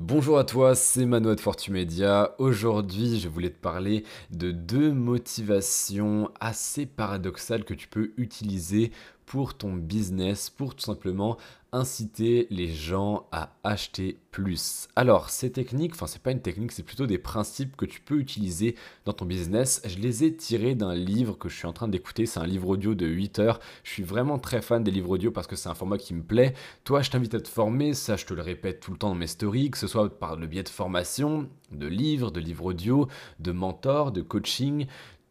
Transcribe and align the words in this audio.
Bonjour 0.00 0.38
à 0.38 0.44
toi, 0.44 0.76
c'est 0.76 1.06
Mano 1.06 1.34
de 1.34 1.40
Fortumedia. 1.40 2.36
Aujourd'hui, 2.38 3.18
je 3.18 3.28
voulais 3.28 3.50
te 3.50 3.60
parler 3.60 4.04
de 4.30 4.52
deux 4.52 4.92
motivations 4.92 6.30
assez 6.38 6.86
paradoxales 6.86 7.64
que 7.64 7.74
tu 7.74 7.88
peux 7.88 8.12
utiliser 8.16 8.92
pour 9.28 9.52
ton 9.52 9.74
business, 9.74 10.48
pour 10.48 10.74
tout 10.74 10.86
simplement 10.86 11.36
inciter 11.70 12.46
les 12.48 12.68
gens 12.68 13.26
à 13.30 13.50
acheter 13.62 14.16
plus. 14.30 14.88
Alors, 14.96 15.28
ces 15.28 15.52
techniques, 15.52 15.92
enfin 15.92 16.06
c'est 16.06 16.22
pas 16.22 16.30
une 16.30 16.40
technique, 16.40 16.72
c'est 16.72 16.82
plutôt 16.82 17.06
des 17.06 17.18
principes 17.18 17.76
que 17.76 17.84
tu 17.84 18.00
peux 18.00 18.18
utiliser 18.18 18.74
dans 19.04 19.12
ton 19.12 19.26
business. 19.26 19.82
Je 19.84 19.98
les 19.98 20.24
ai 20.24 20.34
tirés 20.34 20.74
d'un 20.74 20.94
livre 20.94 21.36
que 21.36 21.50
je 21.50 21.56
suis 21.58 21.66
en 21.66 21.74
train 21.74 21.88
d'écouter, 21.88 22.24
c'est 22.24 22.40
un 22.40 22.46
livre 22.46 22.70
audio 22.70 22.94
de 22.94 23.06
8 23.06 23.38
heures. 23.38 23.60
Je 23.84 23.90
suis 23.90 24.02
vraiment 24.02 24.38
très 24.38 24.62
fan 24.62 24.82
des 24.82 24.90
livres 24.90 25.10
audio 25.10 25.30
parce 25.30 25.46
que 25.46 25.56
c'est 25.56 25.68
un 25.68 25.74
format 25.74 25.98
qui 25.98 26.14
me 26.14 26.22
plaît. 26.22 26.54
Toi, 26.84 27.02
je 27.02 27.10
t'invite 27.10 27.34
à 27.34 27.40
te 27.40 27.48
former, 27.48 27.92
ça 27.92 28.16
je 28.16 28.24
te 28.24 28.32
le 28.32 28.40
répète 28.40 28.80
tout 28.80 28.92
le 28.92 28.96
temps 28.96 29.10
dans 29.10 29.14
mes 29.14 29.26
stories, 29.26 29.70
que 29.70 29.78
ce 29.78 29.88
soit 29.88 30.08
par 30.18 30.36
le 30.36 30.46
biais 30.46 30.62
de 30.62 30.70
formation, 30.70 31.50
de 31.70 31.86
livres, 31.86 32.30
de 32.30 32.40
livres 32.40 32.64
audio, 32.64 33.08
de 33.40 33.52
mentors, 33.52 34.10
de 34.10 34.22
coaching 34.22 34.86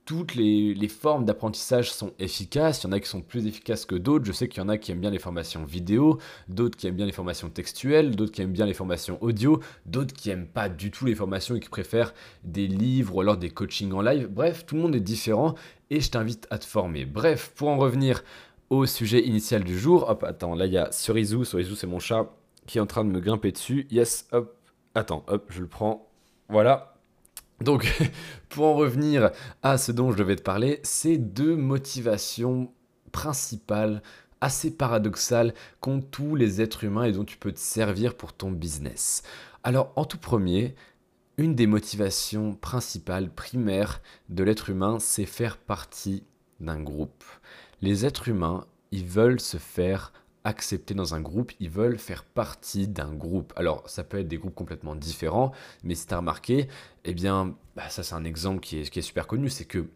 toutes 0.07 0.35
les, 0.35 0.87
formes 0.87 1.25
d'apprentissage 1.25 1.91
sont 1.91 2.13
efficaces. 2.17 2.81
Il 2.81 2.87
y 2.87 2.89
en 2.89 2.93
a 2.93 2.99
qui 3.01 3.09
sont 3.09 3.21
plus 3.21 3.45
efficaces 3.45 3.85
que 3.85 3.93
d'autres. 3.95 4.23
Je 4.23 4.31
sais 4.31 4.47
qu'il 4.47 4.63
y 4.63 4.65
en 4.65 4.69
a 4.69 4.77
qui 4.77 4.93
aiment 4.93 5.01
bien 5.01 5.11
les 5.11 5.19
formations 5.19 5.65
vidéo, 5.65 6.17
d'autres 6.47 6.77
qui 6.77 6.87
aiment 6.87 6.95
bien 6.95 7.05
les 7.05 7.11
formations 7.11 7.49
textuelles, 7.49 8.15
d'autres 8.15 8.31
qui 8.31 8.41
aiment 8.41 8.53
bien 8.53 8.65
les 8.65 8.73
formations 8.73 9.21
audio, 9.21 9.59
d'autres 9.85 10.13
qui 10.13 10.29
n'aiment 10.29 10.47
pas 10.47 10.69
du 10.69 10.91
tout 10.91 11.05
les 11.05 11.13
formations 11.13 11.55
et 11.55 11.59
qui 11.59 11.67
préfèrent 11.67 12.13
des 12.45 12.67
livres 12.67 13.17
ou 13.17 13.21
alors 13.21 13.35
des 13.35 13.49
coachings 13.49 13.91
en 13.91 14.01
live. 14.01 14.29
Bref, 14.31 14.65
tout 14.65 14.75
le 14.75 14.81
monde 14.81 14.95
est 14.95 15.01
différent 15.01 15.55
et 15.89 15.99
je 15.99 16.09
t'invite 16.09 16.47
à 16.51 16.57
te 16.57 16.65
former. 16.65 17.03
Bref, 17.03 17.51
pour 17.53 17.67
en 17.67 17.77
revenir 17.77 18.23
au 18.69 18.85
sujet 18.85 19.25
initial 19.25 19.65
du 19.65 19.77
jour, 19.77 20.09
hop, 20.09 20.23
attends, 20.23 20.55
là 20.55 20.67
il 20.67 20.73
y 20.73 20.77
a 20.77 20.89
Cerizou, 20.89 21.43
Cerizou 21.43 21.75
c'est 21.75 21.85
mon 21.85 21.99
chat 21.99 22.33
qui 22.65 22.77
est 22.77 22.81
en 22.81 22.85
train 22.85 23.03
de 23.03 23.09
me 23.09 23.19
grimper 23.19 23.51
dessus. 23.51 23.87
Yes, 23.91 24.25
hop, 24.31 24.55
attends, 24.95 25.25
hop, 25.27 25.47
je 25.49 25.59
le 25.59 25.67
prends. 25.67 26.07
Voilà, 26.47 26.96
donc, 27.61 27.91
pour 28.49 28.65
en 28.65 28.75
revenir 28.75 29.31
à 29.63 29.77
ce 29.77 29.91
dont 29.91 30.11
je 30.11 30.17
devais 30.17 30.35
te 30.35 30.43
parler, 30.43 30.79
c'est 30.83 31.17
deux 31.17 31.55
motivations 31.55 32.71
principales 33.11 34.01
assez 34.41 34.71
paradoxales 34.71 35.53
qu'ont 35.79 36.01
tous 36.01 36.35
les 36.35 36.61
êtres 36.61 36.83
humains 36.83 37.05
et 37.05 37.11
dont 37.11 37.25
tu 37.25 37.37
peux 37.37 37.51
te 37.51 37.59
servir 37.59 38.15
pour 38.15 38.33
ton 38.33 38.51
business. 38.51 39.23
Alors, 39.63 39.91
en 39.95 40.05
tout 40.05 40.19
premier, 40.19 40.75
une 41.37 41.55
des 41.55 41.67
motivations 41.67 42.55
principales, 42.55 43.29
primaires 43.29 44.01
de 44.29 44.43
l'être 44.43 44.69
humain, 44.69 44.97
c'est 44.99 45.25
faire 45.25 45.57
partie 45.57 46.23
d'un 46.59 46.81
groupe. 46.81 47.23
Les 47.81 48.05
êtres 48.05 48.27
humains, 48.27 48.65
ils 48.91 49.05
veulent 49.05 49.39
se 49.39 49.57
faire 49.57 50.13
accepter 50.47 50.93
dans 50.93 51.13
un 51.13 51.19
groupe, 51.19 51.51
ils 51.59 51.69
veulent 51.69 51.99
faire 51.99 52.23
partie 52.23 52.87
d'un 52.87 53.13
groupe. 53.13 53.51
Alors, 53.57 53.87
ça 53.89 54.03
peut 54.03 54.19
être 54.19 54.27
des 54.27 54.37
groupes 54.37 54.55
complètement 54.55 54.95
différents, 54.95 55.51
mais 55.83 55.93
si 55.93 56.07
tu 56.07 56.13
as 56.13 56.17
remarqué, 56.17 56.67
eh 57.03 57.13
bien, 57.13 57.55
bah, 57.75 57.89
ça 57.89 58.01
c'est 58.01 58.15
un 58.15 58.23
exemple 58.23 58.61
qui 58.61 58.79
est, 58.79 58.89
qui 58.89 58.99
est 58.99 59.03
super 59.03 59.27
connu, 59.27 59.49
c'est 59.49 59.65
que 59.65 59.87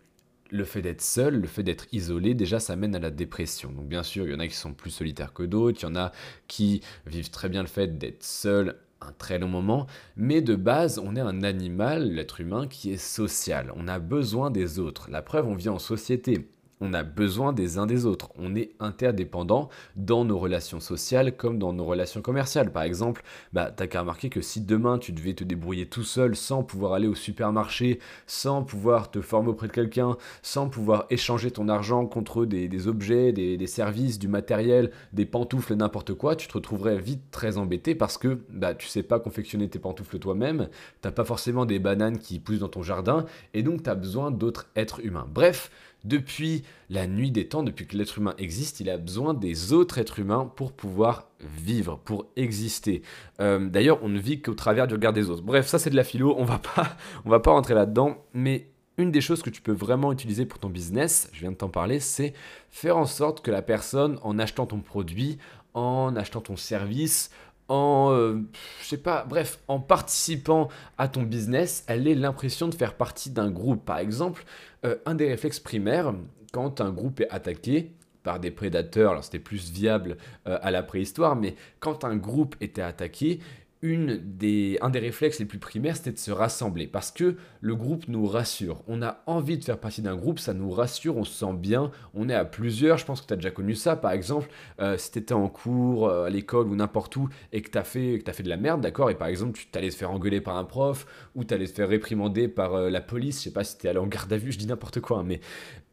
le 0.49 0.65
fait 0.65 0.81
d'être 0.81 1.01
seul, 1.01 1.39
le 1.39 1.47
fait 1.47 1.63
d'être 1.63 1.87
isolé, 1.93 2.33
déjà 2.33 2.59
ça 2.59 2.75
mène 2.75 2.93
à 2.95 2.99
la 2.99 3.11
dépression. 3.11 3.71
Donc 3.71 3.87
bien 3.87 4.03
sûr, 4.03 4.25
il 4.27 4.33
y 4.33 4.35
en 4.35 4.39
a 4.39 4.47
qui 4.47 4.55
sont 4.55 4.73
plus 4.73 4.91
solitaires 4.91 5.33
que 5.33 5.43
d'autres, 5.43 5.79
il 5.81 5.83
y 5.83 5.89
en 5.89 5.95
a 5.95 6.11
qui 6.49 6.81
vivent 7.05 7.29
très 7.29 7.47
bien 7.47 7.61
le 7.61 7.69
fait 7.69 7.97
d'être 7.97 8.23
seul 8.23 8.75
un 8.99 9.13
très 9.13 9.39
long 9.39 9.47
moment, 9.47 9.87
mais 10.17 10.41
de 10.41 10.55
base, 10.55 10.99
on 10.99 11.15
est 11.15 11.21
un 11.21 11.43
animal, 11.43 12.11
l'être 12.11 12.41
humain, 12.41 12.67
qui 12.67 12.91
est 12.91 12.97
social. 12.97 13.71
On 13.75 13.87
a 13.87 13.97
besoin 13.97 14.51
des 14.51 14.77
autres. 14.77 15.09
La 15.09 15.21
preuve, 15.21 15.47
on 15.47 15.55
vit 15.55 15.69
en 15.69 15.79
société 15.79 16.49
on 16.81 16.93
a 16.93 17.03
besoin 17.03 17.53
des 17.53 17.77
uns 17.77 17.85
des 17.85 18.05
autres. 18.05 18.31
On 18.37 18.55
est 18.55 18.71
interdépendants 18.79 19.69
dans 19.95 20.25
nos 20.25 20.37
relations 20.37 20.79
sociales 20.79 21.37
comme 21.37 21.59
dans 21.59 21.73
nos 21.73 21.85
relations 21.85 22.21
commerciales. 22.21 22.71
Par 22.71 22.83
exemple, 22.83 23.23
bah, 23.53 23.71
t'as 23.73 23.87
qu'à 23.87 24.01
remarquer 24.01 24.29
que 24.29 24.41
si 24.41 24.61
demain 24.61 24.97
tu 24.97 25.11
devais 25.11 25.33
te 25.33 25.43
débrouiller 25.43 25.85
tout 25.85 26.03
seul 26.03 26.35
sans 26.35 26.63
pouvoir 26.63 26.93
aller 26.93 27.07
au 27.07 27.15
supermarché, 27.15 27.99
sans 28.25 28.63
pouvoir 28.63 29.11
te 29.11 29.21
former 29.21 29.49
auprès 29.49 29.67
de 29.67 29.73
quelqu'un, 29.73 30.17
sans 30.41 30.67
pouvoir 30.69 31.05
échanger 31.11 31.51
ton 31.51 31.69
argent 31.69 32.05
contre 32.07 32.45
des, 32.45 32.87
objets, 32.87 33.31
des, 33.31 33.67
services, 33.67 34.17
du 34.17 34.27
matériel, 34.27 34.91
des 35.13 35.25
pantoufles, 35.25 35.75
n'importe 35.75 36.15
quoi, 36.15 36.35
tu 36.35 36.47
te 36.47 36.53
retrouverais 36.53 36.97
vite 36.97 37.21
très 37.29 37.57
embêté 37.57 37.93
parce 37.93 38.17
que 38.17 38.39
bah, 38.49 38.73
tu 38.73 38.87
sais 38.87 39.03
pas 39.03 39.19
confectionner 39.19 39.69
tes 39.69 39.79
pantoufles 39.79 40.17
toi-même, 40.17 40.67
t'as 41.01 41.11
pas 41.11 41.23
forcément 41.23 41.65
des 41.65 41.77
bananes 41.77 42.17
qui 42.17 42.39
poussent 42.39 42.59
dans 42.59 42.69
ton 42.69 42.81
jardin 42.81 43.25
et 43.53 43.61
donc 43.61 43.83
tu 43.83 43.89
as 43.89 43.95
besoin 43.95 44.31
d'autres 44.31 44.67
êtres 44.75 45.05
humains. 45.05 45.27
Bref, 45.31 45.69
depuis 46.03 46.63
la 46.89 47.07
nuit 47.07 47.31
des 47.31 47.47
temps, 47.47 47.63
depuis 47.63 47.87
que 47.87 47.95
l'être 47.95 48.17
humain 48.17 48.33
existe, 48.37 48.79
il 48.79 48.89
a 48.89 48.97
besoin 48.97 49.33
des 49.33 49.73
autres 49.73 49.97
êtres 49.97 50.19
humains 50.19 50.51
pour 50.55 50.73
pouvoir 50.73 51.29
vivre, 51.39 51.99
pour 52.03 52.27
exister. 52.35 53.01
Euh, 53.39 53.69
d'ailleurs, 53.69 53.99
on 54.03 54.09
ne 54.09 54.19
vit 54.19 54.41
qu'au 54.41 54.53
travers 54.53 54.87
du 54.87 54.95
regard 54.95 55.13
des 55.13 55.29
autres. 55.29 55.43
Bref, 55.43 55.67
ça 55.67 55.79
c'est 55.79 55.89
de 55.89 55.95
la 55.95 56.03
philo, 56.03 56.35
on 56.37 56.45
va 56.45 56.59
pas, 56.59 56.97
on 57.25 57.29
va 57.29 57.39
pas 57.39 57.51
rentrer 57.51 57.73
là-dedans, 57.73 58.17
mais 58.33 58.67
une 58.97 59.11
des 59.11 59.21
choses 59.21 59.41
que 59.41 59.49
tu 59.49 59.61
peux 59.61 59.71
vraiment 59.71 60.11
utiliser 60.11 60.45
pour 60.45 60.59
ton 60.59 60.69
business, 60.69 61.29
je 61.33 61.39
viens 61.39 61.51
de 61.51 61.57
t'en 61.57 61.69
parler, 61.69 61.99
c'est 61.99 62.33
faire 62.69 62.97
en 62.97 63.05
sorte 63.05 63.41
que 63.41 63.51
la 63.51 63.61
personne, 63.61 64.19
en 64.21 64.37
achetant 64.37 64.65
ton 64.65 64.79
produit, 64.79 65.37
en 65.73 66.15
achetant 66.15 66.41
ton 66.41 66.57
service, 66.57 67.31
en, 67.71 68.11
euh, 68.11 68.41
je 68.81 68.87
sais 68.87 68.97
pas, 68.97 69.23
bref, 69.23 69.59
en 69.69 69.79
participant 69.79 70.67
à 70.97 71.07
ton 71.07 71.23
business, 71.23 71.85
elle 71.87 72.05
ait 72.05 72.15
l'impression 72.15 72.67
de 72.67 72.75
faire 72.75 72.95
partie 72.95 73.29
d'un 73.29 73.49
groupe. 73.49 73.85
Par 73.85 73.99
exemple, 73.99 74.43
euh, 74.85 74.97
un 75.05 75.15
des 75.15 75.29
réflexes 75.29 75.61
primaires, 75.61 76.13
quand 76.51 76.81
un 76.81 76.91
groupe 76.91 77.21
est 77.21 77.29
attaqué 77.29 77.93
par 78.23 78.41
des 78.41 78.51
prédateurs, 78.51 79.23
c'était 79.23 79.39
plus 79.39 79.71
viable 79.71 80.17
euh, 80.47 80.59
à 80.61 80.69
la 80.69 80.83
préhistoire, 80.83 81.37
mais 81.37 81.55
quand 81.79 82.03
un 82.03 82.17
groupe 82.17 82.57
était 82.59 82.81
attaqué, 82.81 83.39
des, 83.83 84.77
un 84.81 84.89
des 84.89 84.99
réflexes 84.99 85.39
les 85.39 85.45
plus 85.45 85.57
primaires, 85.57 85.95
c'était 85.95 86.11
de 86.11 86.17
se 86.19 86.31
rassembler 86.31 86.85
parce 86.85 87.11
que 87.11 87.35
le 87.61 87.75
groupe 87.75 88.07
nous 88.07 88.27
rassure. 88.27 88.83
On 88.87 89.01
a 89.01 89.23
envie 89.25 89.57
de 89.57 89.63
faire 89.63 89.79
partie 89.79 90.01
d'un 90.01 90.15
groupe, 90.15 90.37
ça 90.39 90.53
nous 90.53 90.69
rassure, 90.69 91.17
on 91.17 91.23
se 91.23 91.33
sent 91.33 91.53
bien, 91.53 91.91
on 92.13 92.29
est 92.29 92.35
à 92.35 92.45
plusieurs. 92.45 92.97
Je 92.97 93.05
pense 93.05 93.21
que 93.21 93.27
tu 93.27 93.33
as 93.33 93.37
déjà 93.37 93.49
connu 93.49 93.73
ça, 93.73 93.95
par 93.95 94.11
exemple, 94.11 94.49
euh, 94.79 94.97
si 94.97 95.11
tu 95.11 95.19
étais 95.19 95.33
en 95.33 95.49
cours, 95.49 96.07
euh, 96.07 96.25
à 96.25 96.29
l'école 96.29 96.67
ou 96.67 96.75
n'importe 96.75 97.15
où 97.15 97.29
et 97.51 97.61
que 97.61 97.71
tu 97.71 97.77
as, 97.77 97.83
fait, 97.83 98.21
as 98.27 98.33
fait 98.33 98.43
de 98.43 98.49
la 98.49 98.57
merde, 98.57 98.81
d'accord, 98.81 99.09
et 99.09 99.15
par 99.15 99.27
exemple, 99.27 99.57
tu 99.57 99.65
t'allais 99.67 99.89
te 99.89 99.95
faire 99.95 100.11
engueuler 100.11 100.41
par 100.41 100.57
un 100.57 100.63
prof 100.63 101.07
ou 101.35 101.43
tu 101.43 101.53
allais 101.53 101.67
te 101.67 101.73
faire 101.73 101.89
réprimander 101.89 102.47
par 102.47 102.75
euh, 102.75 102.89
la 102.89 103.01
police, 103.01 103.39
je 103.39 103.45
sais 103.45 103.53
pas 103.53 103.63
si 103.63 103.77
tu 103.77 103.87
allé 103.87 103.99
en 103.99 104.07
garde 104.07 104.31
à 104.31 104.37
vue, 104.37 104.51
je 104.51 104.59
dis 104.59 104.67
n'importe 104.67 104.99
quoi, 104.99 105.19
hein, 105.19 105.23
mais 105.25 105.39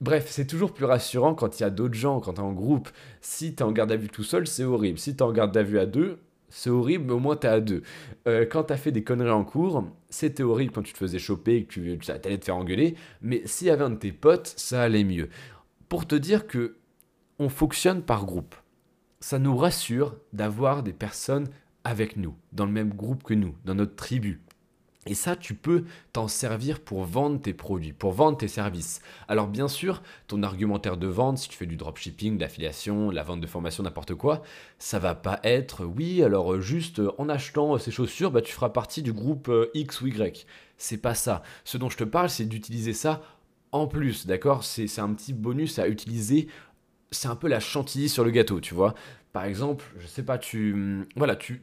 bref, 0.02 0.26
c'est 0.28 0.46
toujours 0.46 0.74
plus 0.74 0.84
rassurant 0.84 1.34
quand 1.34 1.58
il 1.58 1.62
y 1.62 1.66
a 1.66 1.70
d'autres 1.70 1.94
gens, 1.94 2.20
quand 2.20 2.34
tu 2.34 2.40
es 2.40 2.44
en 2.44 2.52
groupe. 2.52 2.88
Si 3.20 3.54
tu 3.54 3.62
es 3.62 3.66
en 3.66 3.72
garde 3.72 3.92
à 3.92 3.96
vue 3.96 4.08
tout 4.08 4.24
seul, 4.24 4.46
c'est 4.46 4.64
horrible. 4.64 4.98
Si 4.98 5.16
tu 5.16 5.18
es 5.18 5.22
en 5.22 5.32
garde 5.32 5.56
à 5.56 5.62
vue 5.62 5.78
à 5.78 5.86
deux, 5.86 6.18
c'est 6.48 6.70
horrible, 6.70 7.04
mais 7.06 7.12
au 7.12 7.18
moins 7.18 7.36
t'es 7.36 7.48
à 7.48 7.60
deux. 7.60 7.82
Euh, 8.26 8.46
quand 8.50 8.64
t'as 8.64 8.76
fait 8.76 8.92
des 8.92 9.04
conneries 9.04 9.30
en 9.30 9.44
cours, 9.44 9.84
c'était 10.10 10.42
horrible 10.42 10.72
quand 10.72 10.82
tu 10.82 10.92
te 10.92 10.98
faisais 10.98 11.18
choper 11.18 11.56
et 11.56 11.64
que 11.64 11.72
tu, 11.72 11.98
tu 11.98 12.10
allais 12.10 12.38
te 12.38 12.44
faire 12.44 12.56
engueuler, 12.56 12.94
mais 13.20 13.42
s'il 13.44 13.66
y 13.66 13.70
avait 13.70 13.84
un 13.84 13.90
de 13.90 13.96
tes 13.96 14.12
potes, 14.12 14.54
ça 14.56 14.82
allait 14.82 15.04
mieux. 15.04 15.28
Pour 15.88 16.06
te 16.06 16.14
dire 16.14 16.46
que 16.46 16.76
on 17.38 17.48
fonctionne 17.48 18.02
par 18.02 18.24
groupe. 18.24 18.54
Ça 19.20 19.38
nous 19.38 19.56
rassure 19.56 20.16
d'avoir 20.32 20.82
des 20.82 20.92
personnes 20.92 21.48
avec 21.84 22.16
nous, 22.16 22.34
dans 22.52 22.66
le 22.66 22.72
même 22.72 22.90
groupe 22.90 23.22
que 23.22 23.34
nous, 23.34 23.54
dans 23.64 23.74
notre 23.74 23.96
tribu. 23.96 24.40
Et 25.08 25.14
ça, 25.14 25.36
tu 25.36 25.54
peux 25.54 25.84
t'en 26.12 26.28
servir 26.28 26.80
pour 26.80 27.04
vendre 27.04 27.40
tes 27.40 27.54
produits, 27.54 27.94
pour 27.94 28.12
vendre 28.12 28.36
tes 28.36 28.46
services. 28.46 29.00
Alors 29.26 29.46
bien 29.46 29.66
sûr, 29.66 30.02
ton 30.26 30.42
argumentaire 30.42 30.98
de 30.98 31.06
vente, 31.06 31.38
si 31.38 31.48
tu 31.48 31.56
fais 31.56 31.64
du 31.64 31.76
dropshipping, 31.76 32.36
de 32.36 32.42
l'affiliation, 32.42 33.10
la 33.10 33.22
vente 33.22 33.40
de 33.40 33.46
formation, 33.46 33.82
n'importe 33.82 34.14
quoi, 34.14 34.42
ça 34.78 34.98
va 34.98 35.14
pas 35.14 35.40
être 35.44 35.86
oui, 35.86 36.22
alors 36.22 36.52
euh, 36.52 36.60
juste 36.60 36.98
euh, 36.98 37.10
en 37.16 37.30
achetant 37.30 37.74
euh, 37.74 37.78
ces 37.78 37.90
chaussures, 37.90 38.30
bah, 38.30 38.42
tu 38.42 38.52
feras 38.52 38.68
partie 38.68 39.02
du 39.02 39.14
groupe 39.14 39.50
X 39.72 40.02
ou 40.02 40.08
Y. 40.08 40.46
C'est 40.76 40.98
pas 40.98 41.14
ça. 41.14 41.42
Ce 41.64 41.78
dont 41.78 41.88
je 41.88 41.96
te 41.96 42.04
parle, 42.04 42.28
c'est 42.28 42.44
d'utiliser 42.44 42.92
ça 42.92 43.22
en 43.72 43.86
plus, 43.86 44.26
d'accord? 44.26 44.62
C'est 44.62 44.98
un 44.98 45.12
petit 45.14 45.32
bonus 45.32 45.78
à 45.78 45.88
utiliser 45.88 46.48
c'est 47.10 47.28
un 47.28 47.36
peu 47.36 47.48
la 47.48 47.60
chantilly 47.60 48.08
sur 48.08 48.24
le 48.24 48.30
gâteau, 48.30 48.60
tu 48.60 48.74
vois? 48.74 48.94
Par 49.32 49.44
exemple, 49.44 49.84
je 49.98 50.06
sais 50.06 50.22
pas, 50.22 50.38
tu, 50.38 51.06
voilà, 51.14 51.36
tu, 51.36 51.62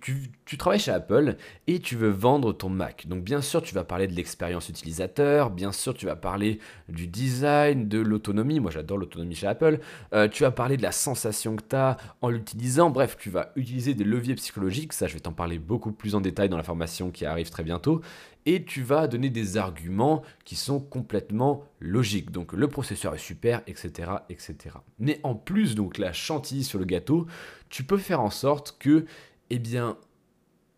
travailles 0.57 0.79
chez 0.79 0.91
Apple 0.91 1.35
et 1.65 1.79
tu 1.79 1.95
veux 1.95 2.09
vendre 2.09 2.53
ton 2.53 2.69
Mac. 2.69 3.07
Donc 3.07 3.23
bien 3.23 3.41
sûr, 3.41 3.61
tu 3.63 3.73
vas 3.73 3.83
parler 3.83 4.07
de 4.07 4.13
l'expérience 4.13 4.69
utilisateur, 4.69 5.49
bien 5.49 5.71
sûr, 5.71 5.95
tu 5.95 6.05
vas 6.05 6.15
parler 6.15 6.59
du 6.89 7.07
design, 7.07 7.87
de 7.87 7.99
l'autonomie. 7.99 8.59
Moi, 8.59 8.69
j'adore 8.69 8.97
l'autonomie 8.97 9.35
chez 9.35 9.47
Apple. 9.47 9.79
Euh, 10.13 10.27
tu 10.27 10.43
vas 10.43 10.51
parler 10.51 10.77
de 10.77 10.83
la 10.83 10.91
sensation 10.91 11.55
que 11.55 11.63
tu 11.67 11.75
as 11.75 11.97
en 12.21 12.29
l'utilisant. 12.29 12.91
Bref, 12.91 13.17
tu 13.17 13.31
vas 13.31 13.51
utiliser 13.55 13.95
des 13.95 14.03
leviers 14.03 14.35
psychologiques. 14.35 14.93
Ça, 14.93 15.07
je 15.07 15.15
vais 15.15 15.19
t'en 15.19 15.33
parler 15.33 15.57
beaucoup 15.57 15.91
plus 15.91 16.13
en 16.13 16.21
détail 16.21 16.49
dans 16.49 16.57
la 16.57 16.63
formation 16.63 17.09
qui 17.09 17.25
arrive 17.25 17.49
très 17.49 17.63
bientôt 17.63 18.01
et 18.45 18.63
tu 18.63 18.81
vas 18.81 19.07
donner 19.07 19.29
des 19.29 19.57
arguments 19.57 20.21
qui 20.43 20.55
sont 20.55 20.79
complètement 20.79 21.63
logiques. 21.79 22.31
Donc 22.31 22.53
le 22.53 22.67
processeur 22.67 23.15
est 23.15 23.19
super, 23.19 23.61
etc., 23.67 24.11
etc. 24.29 24.77
Mais 24.99 25.19
en 25.23 25.35
plus, 25.35 25.75
donc 25.75 25.97
la 25.97 26.13
chantilly 26.13 26.63
sur 26.63 26.79
le 26.79 26.85
gâteau, 26.85 27.25
tu 27.69 27.83
peux 27.83 27.97
faire 27.97 28.21
en 28.21 28.29
sorte 28.29 28.77
que, 28.79 29.05
eh 29.49 29.59
bien, 29.59 29.97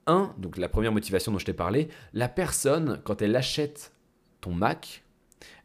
un, 0.05 0.33
donc 0.37 0.57
la 0.57 0.69
première 0.69 0.93
motivation 0.93 1.31
dont 1.31 1.39
je 1.39 1.45
t'ai 1.45 1.53
parlé, 1.53 1.89
la 2.13 2.29
personne, 2.29 3.01
quand 3.03 3.21
elle 3.21 3.35
achète 3.35 3.91
ton 4.39 4.53
Mac, 4.53 5.03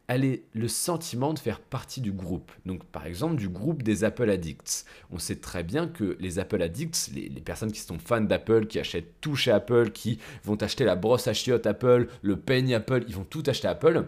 elle 0.07 0.25
est 0.25 0.43
le 0.53 0.67
sentiment 0.67 1.33
de 1.33 1.39
faire 1.39 1.59
partie 1.59 2.01
du 2.01 2.11
groupe. 2.11 2.51
Donc 2.65 2.83
par 2.85 3.05
exemple 3.05 3.35
du 3.35 3.49
groupe 3.49 3.83
des 3.83 4.03
Apple 4.03 4.29
Addicts. 4.29 4.85
On 5.11 5.19
sait 5.19 5.37
très 5.37 5.63
bien 5.63 5.87
que 5.87 6.17
les 6.19 6.39
Apple 6.39 6.61
Addicts, 6.61 7.11
les, 7.13 7.29
personnes 7.41 7.71
qui 7.71 7.79
sont 7.79 7.99
fans 7.99 8.21
d'Apple, 8.21 8.67
qui 8.67 8.79
achètent 8.79 9.19
tout 9.21 9.35
chez 9.35 9.51
Apple, 9.51 9.91
qui 9.91 10.19
vont 10.43 10.55
acheter 10.61 10.83
la 10.83 10.95
brosse 10.95 11.27
à 11.27 11.33
chiottes 11.33 11.67
Apple, 11.67 12.07
le 12.21 12.37
peigne 12.37 12.75
Apple, 12.75 13.05
ils 13.07 13.15
vont 13.15 13.23
tout 13.23 13.43
acheter 13.47 13.67
Apple. 13.67 14.05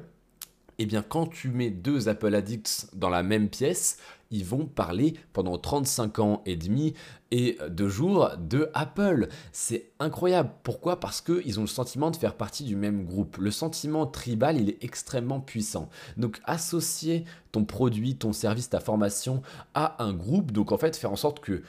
Eh 0.78 0.86
bien 0.86 1.02
quand 1.02 1.28
tu 1.28 1.50
mets 1.50 1.70
deux 1.70 2.10
Apple 2.10 2.34
Addicts 2.36 2.88
dans 2.94 3.10
la 3.10 3.24
même 3.24 3.50
pièce, 3.50 3.98
ils 4.32 4.44
vont 4.44 4.66
parler 4.66 5.14
pendant 5.34 5.58
35 5.58 6.20
ans 6.20 6.42
et 6.46 6.56
demi 6.56 6.94
et 7.32 7.58
deux 7.70 7.88
jours 7.88 8.32
de 8.38 8.70
Apple. 8.74 9.30
C'est 9.52 9.92
incroyable. 10.00 10.50
Pourquoi? 10.64 11.00
Parce 11.00 11.22
qu'ils 11.22 11.60
ont 11.60 11.64
le 11.64 11.68
sentiment 11.68 12.12
de 12.12 12.16
faire 12.16 12.36
partie 12.36 12.64
du 12.64 12.76
même 12.76 13.06
groupe. 13.06 13.38
Le 13.38 13.52
sentiment 13.52 14.06
tribal, 14.06 14.60
il 14.60 14.70
est 14.70 14.84
extrêmement 14.84 15.40
puissant. 15.40 15.90
Donc 16.18 16.42
associer 16.46 17.26
ton 17.52 17.66
produit, 17.66 18.16
ton 18.16 18.34
service, 18.34 18.70
ta 18.70 18.80
formation 18.80 19.42
à 19.74 20.04
un 20.04 20.14
groupe, 20.14 20.52
donc 20.52 20.72
en 20.72 20.78
fait 20.78 20.98
faire 20.98 21.12
en 21.12 21.16
sorte 21.16 21.40
que 21.40 21.64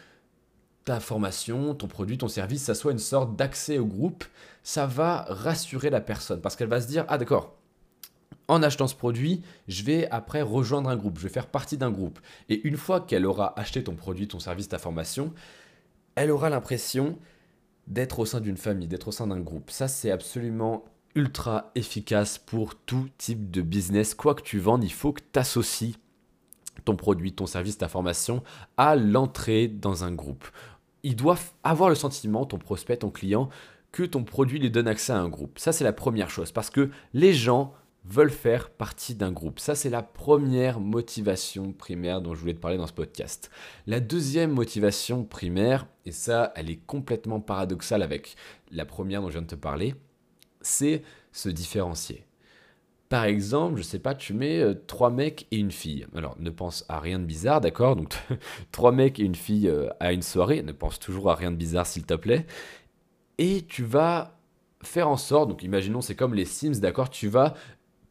ta 0.85 1.01
formation, 1.01 1.75
ton 1.75 1.89
produit, 1.89 2.17
ton 2.17 2.29
service, 2.29 2.63
ça 2.63 2.75
soit 2.75 2.93
une 2.93 2.99
sorte 2.99 3.35
d'accès 3.37 3.79
au 3.79 3.87
groupe, 3.87 4.25
ça 4.63 4.87
va 4.87 5.27
rassurer 5.29 5.91
la 5.91 6.01
personne 6.01 6.41
parce 6.41 6.55
qu'elle 6.55 6.69
va 6.69 6.81
se 6.81 6.87
dire, 6.87 7.05
ah 7.09 7.19
d'accord, 7.19 7.57
en 8.49 8.63
achetant 8.63 8.87
ce 8.87 8.95
produit, 8.95 9.43
je 9.69 9.83
vais 9.83 10.09
après 10.11 10.43
rejoindre 10.43 10.89
un 10.89 10.97
groupe, 10.97 11.19
je 11.19 11.25
vais 11.25 11.33
faire 11.33 11.49
partie 11.49 11.77
d'un 11.77 11.91
groupe. 11.91 12.21
Et 12.49 12.67
une 12.67 12.77
fois 12.77 13.01
qu'elle 13.01 13.27
aura 13.27 13.59
acheté 13.59 13.83
ton 13.83 13.95
produit, 13.95 14.29
ton 14.29 14.39
service, 14.39 14.69
ta 14.69 14.79
formation, 14.79 15.33
elle 16.15 16.31
aura 16.31 16.49
l'impression 16.49 17.19
d'être 17.87 18.19
au 18.19 18.25
sein 18.25 18.41
d'une 18.41 18.57
famille, 18.57 18.89
d'être 18.89 19.09
au 19.09 19.13
sein 19.13 19.27
d'un 19.27 19.41
groupe. 19.41 19.71
Ça, 19.71 19.89
c'est 19.89 20.11
absolument 20.11 20.85
ultra 21.15 21.71
efficace 21.75 22.39
pour 22.39 22.75
tout 22.75 23.09
type 23.19 23.51
de 23.51 23.63
business. 23.63 24.15
Quoi 24.15 24.35
que 24.35 24.43
tu 24.43 24.59
vendes, 24.59 24.85
il 24.85 24.93
faut 24.93 25.13
que 25.13 25.23
tu 25.33 25.39
associes 25.39 25.97
ton 26.85 26.95
produit, 26.95 27.33
ton 27.33 27.47
service, 27.47 27.79
ta 27.79 27.89
formation 27.89 28.43
à 28.77 28.97
l'entrée 28.97 29.67
dans 29.67 30.05
un 30.05 30.13
groupe. 30.13 30.45
Il 31.03 31.17
doit 31.17 31.39
avoir 31.65 31.89
le 31.89 31.95
sentiment, 31.95 32.45
ton 32.45 32.59
prospect, 32.59 32.99
ton 32.99 33.11
client, 33.11 33.49
que 33.93 34.03
ton 34.03 34.25
produit 34.25 34.59
lui 34.59 34.71
donne 34.71 34.89
accès 34.89 35.13
à 35.13 35.19
un 35.19 35.29
groupe. 35.29 35.59
Ça, 35.59 35.73
c'est 35.73 35.85
la 35.85 35.93
première 35.93 36.29
chose, 36.29 36.53
parce 36.53 36.71
que 36.71 36.91
les 37.15 37.33
gens 37.33 37.73
veulent 38.09 38.31
faire 38.31 38.71
partie 38.71 39.15
d'un 39.15 39.33
groupe. 39.33 39.59
Ça, 39.59 39.75
c'est 39.75 39.91
la 39.91 40.03
première 40.03 40.81
motivation 40.81 41.73
primaire 41.73 42.23
dont 42.23 42.35
je 42.35 42.41
voulais 42.41 42.55
te 42.55 42.61
parler 42.61 42.77
dans 42.77 42.87
ce 42.87 42.93
podcast. 42.93 43.51
La 43.87 44.01
deuxième 44.01 44.53
motivation 44.53 45.25
primaire, 45.25 45.87
et 46.05 46.13
ça, 46.13 46.53
elle 46.55 46.71
est 46.71 46.81
complètement 46.87 47.41
paradoxale 47.41 48.03
avec 48.03 48.37
la 48.71 48.85
première 48.85 49.23
dont 49.23 49.29
je 49.29 49.35
viens 49.35 49.43
de 49.43 49.47
te 49.47 49.55
parler, 49.55 49.95
c'est 50.61 51.03
se 51.33 51.49
différencier. 51.49 52.25
Par 53.09 53.25
exemple, 53.25 53.79
je 53.79 53.83
sais 53.83 54.01
pas, 54.01 54.15
tu 54.15 54.35
mets 54.35 54.61
euh, 54.61 54.75
trois 54.75 55.11
mecs 55.11 55.47
et 55.53 55.59
une 55.59 55.71
fille. 55.71 56.07
Alors, 56.17 56.37
ne 56.41 56.51
pense 56.51 56.85
à 56.89 56.99
rien 56.99 57.21
de 57.21 57.25
bizarre, 57.25 57.61
d'accord? 57.61 57.95
Donc, 57.95 58.15
trois 58.73 58.91
mecs 58.91 59.21
et 59.21 59.23
une 59.23 59.37
fille 59.37 59.69
euh, 59.69 59.89
à 60.01 60.13
une 60.13 60.23
soirée. 60.23 60.63
Ne 60.63 60.73
pense 60.73 60.99
toujours 60.99 61.31
à 61.31 61.37
rien 61.37 61.53
de 61.53 61.57
bizarre, 61.57 61.87
s'il 61.87 62.05
te 62.05 62.15
plaît. 62.15 62.47
Et 63.39 63.63
tu 63.69 63.85
vas 63.85 64.37
faire 64.83 65.09
en 65.09 65.17
sorte, 65.17 65.49
donc 65.49 65.63
imaginons 65.63 66.01
c'est 66.01 66.15
comme 66.15 66.35
les 66.35 66.45
Sims, 66.45 66.81
d'accord? 66.81 67.11
Tu 67.11 67.29
vas 67.29 67.55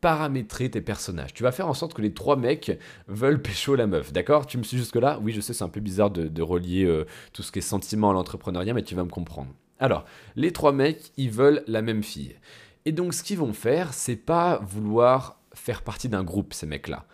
paramétrer 0.06 0.70
tes 0.70 0.82
personnages. 0.82 1.34
Tu 1.34 1.42
vas 1.42 1.52
faire 1.52 1.68
en 1.68 1.74
sorte 1.74 1.96
que 1.96 2.02
les 2.04 2.14
trois 2.14 2.36
mecs 2.36 2.78
veulent 3.08 3.42
pécho 3.42 3.74
la 3.74 3.88
meuf, 3.88 4.14
d'accord? 4.14 4.46
Tu 4.46 4.60
me 4.60 4.64
suis 4.64 4.78
jusque-là? 4.78 5.18
Oui, 5.24 5.32
je 5.32 5.42
sais, 5.42 5.52
c'est 5.52 5.64
un 5.64 5.68
peu 5.68 5.80
bizarre 5.80 6.12
de, 6.12 6.42
relier 6.44 6.86
euh, 6.86 7.08
tout 7.34 7.42
ce 7.42 7.52
qui 7.52 7.58
est 7.58 7.64
sentiment 7.64 8.12
à 8.12 8.14
l'entrepreneuriat, 8.14 8.76
mais 8.76 8.84
tu 8.84 8.94
vas 8.94 9.04
me 9.04 9.10
comprendre. 9.10 9.50
Alors, 9.80 10.06
les 10.36 10.52
trois 10.52 10.74
mecs, 10.74 11.12
ils 11.18 11.32
veulent 11.32 11.64
la 11.66 11.82
même 11.82 12.04
fille. 12.04 12.36
Et 12.86 12.92
donc, 12.92 13.16
ce 13.16 13.24
qu'ils 13.24 13.40
vont 13.40 13.54
faire, 13.54 13.96
c'est 13.96 14.16
pas 14.16 14.60
vouloir 14.60 15.40
faire 15.56 15.82
partie 15.82 16.08
d'un 16.08 16.24
groupe, 16.24 16.54
ces 16.54 16.68
mecs-là. 16.68 17.08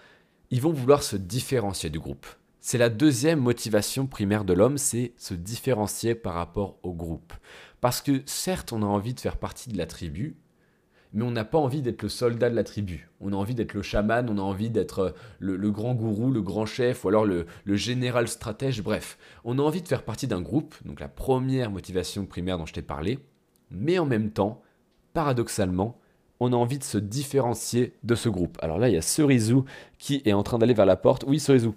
Ils 0.49 0.59
vont 0.59 0.73
vouloir 0.73 1.01
se 1.01 1.15
différencier 1.15 1.89
du 1.89 1.99
groupe. 2.01 2.27
C'est 2.59 2.77
la 2.77 2.89
deuxième 2.89 3.39
motivation 3.39 4.05
primaire 4.05 4.43
de 4.43 4.51
l'homme, 4.51 4.77
c'est 4.77 5.13
se 5.15 5.33
différencier 5.33 6.13
par 6.13 6.33
rapport 6.33 6.77
au 6.83 6.91
groupe. 6.91 7.31
Parce 7.79 8.01
que 8.01 8.21
certes, 8.25 8.73
on 8.73 8.83
a 8.83 8.85
envie 8.85 9.13
de 9.13 9.21
faire 9.21 9.37
partie 9.37 9.69
de 9.69 9.77
la 9.77 9.85
tribu, 9.85 10.35
mais 11.13 11.23
on 11.23 11.31
n'a 11.31 11.43
pas 11.43 11.57
envie 11.57 11.81
d'être 11.81 12.03
le 12.03 12.09
soldat 12.09 12.49
de 12.49 12.55
la 12.55 12.63
tribu. 12.63 13.09
On 13.19 13.33
a 13.33 13.35
envie 13.35 13.55
d'être 13.55 13.73
le 13.73 13.81
chaman, 13.81 14.29
on 14.29 14.37
a 14.37 14.41
envie 14.41 14.69
d'être 14.69 14.99
euh, 14.99 15.11
le, 15.39 15.71
grand 15.71 15.93
gourou, 15.93 16.31
le 16.31 16.41
grand 16.41 16.65
chef, 16.65 17.03
ou 17.03 17.09
alors 17.09 17.25
le, 17.25 17.45
général 17.75 18.27
stratège, 18.27 18.81
bref. 18.81 19.17
On 19.43 19.59
a 19.59 19.61
envie 19.61 19.81
de 19.81 19.87
faire 19.87 20.03
partie 20.03 20.27
d'un 20.27 20.41
groupe, 20.41 20.75
donc 20.85 20.99
la 20.99 21.09
première 21.09 21.71
motivation 21.71 22.25
primaire 22.25 22.57
dont 22.57 22.65
je 22.65 22.73
t'ai 22.73 22.81
parlé, 22.81 23.19
mais 23.69 23.99
en 23.99 24.05
même 24.05 24.31
temps, 24.31 24.61
paradoxalement, 25.13 25.99
on 26.39 26.53
a 26.53 26.55
envie 26.55 26.79
de 26.79 26.83
se 26.83 26.97
différencier 26.97 27.93
de 28.03 28.15
ce 28.15 28.29
groupe. 28.29 28.57
Alors 28.61 28.79
là, 28.79 28.89
il 28.89 28.95
y 28.95 28.97
a 28.97 29.01
Cerizou 29.01 29.65
qui 29.99 30.21
est 30.25 30.33
en 30.33 30.43
train 30.43 30.57
d'aller 30.57 30.73
vers 30.73 30.87
la 30.87 30.95
porte. 30.95 31.23
Oui, 31.27 31.39
Cerizou. 31.39 31.75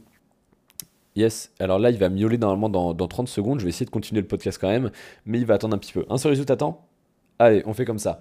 Yes, 1.16 1.52
alors 1.60 1.78
là, 1.78 1.90
il 1.90 1.98
va 1.98 2.08
miauler 2.08 2.38
normalement 2.38 2.68
dans, 2.68 2.94
dans, 2.94 3.06
30 3.06 3.28
secondes. 3.28 3.60
Je 3.60 3.64
vais 3.64 3.68
essayer 3.68 3.86
de 3.86 3.90
continuer 3.90 4.20
le 4.20 4.26
podcast 4.26 4.58
quand 4.60 4.68
même, 4.68 4.90
mais 5.26 5.38
il 5.38 5.46
va 5.46 5.54
attendre 5.54 5.76
un 5.76 5.78
petit 5.78 5.92
peu. 5.92 6.04
Un 6.08 6.16
Cerizou, 6.16 6.44
t'attends? 6.44 6.88
Allez, 7.38 7.62
on 7.66 7.74
fait 7.74 7.84
comme 7.84 7.98
ça. 7.98 8.20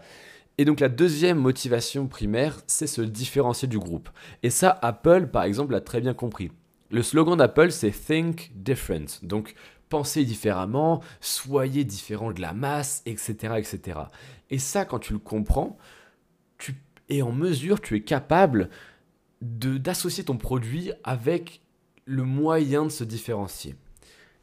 Et 0.58 0.66
donc 0.66 0.80
la 0.80 0.90
deuxième 0.90 1.38
motivation 1.38 2.08
primaire, 2.08 2.62
c'est 2.68 2.88
se 2.88 3.02
différencier 3.02 3.68
du 3.68 3.80
groupe. 3.80 4.10
Et 4.44 4.50
ça, 4.50 4.78
Apple, 4.82 5.28
par 5.28 5.44
exemple, 5.44 5.74
l'a 5.74 5.82
très 5.82 6.02
bien 6.02 6.14
compris. 6.14 6.52
Le 6.92 7.02
slogan 7.02 7.38
d'Apple, 7.38 7.72
c'est 7.72 7.92
Think 7.92 8.52
Different. 8.56 9.20
Donc 9.24 9.56
pensez 9.90 10.26
différemment, 10.26 11.02
soyez 11.22 11.84
différent 11.84 12.32
de 12.32 12.42
la 12.42 12.54
masse, 12.54 13.02
etc., 13.06 13.56
etc. 13.58 14.00
Et 14.50 14.60
ça, 14.60 14.86
quand 14.86 15.00
tu 15.00 15.14
le 15.14 15.20
comprends, 15.20 15.78
tu 16.58 16.76
es 17.10 17.22
en 17.22 17.32
mesure, 17.32 17.82
tu 17.82 17.96
es 17.96 18.02
capable 18.02 18.70
d'associer 19.42 20.24
ton 20.24 20.38
produit 20.38 20.92
avec 21.04 21.62
le 22.06 22.24
moyen 22.24 22.86
de 22.86 22.90
se 22.90 23.04
différencier. 23.04 23.76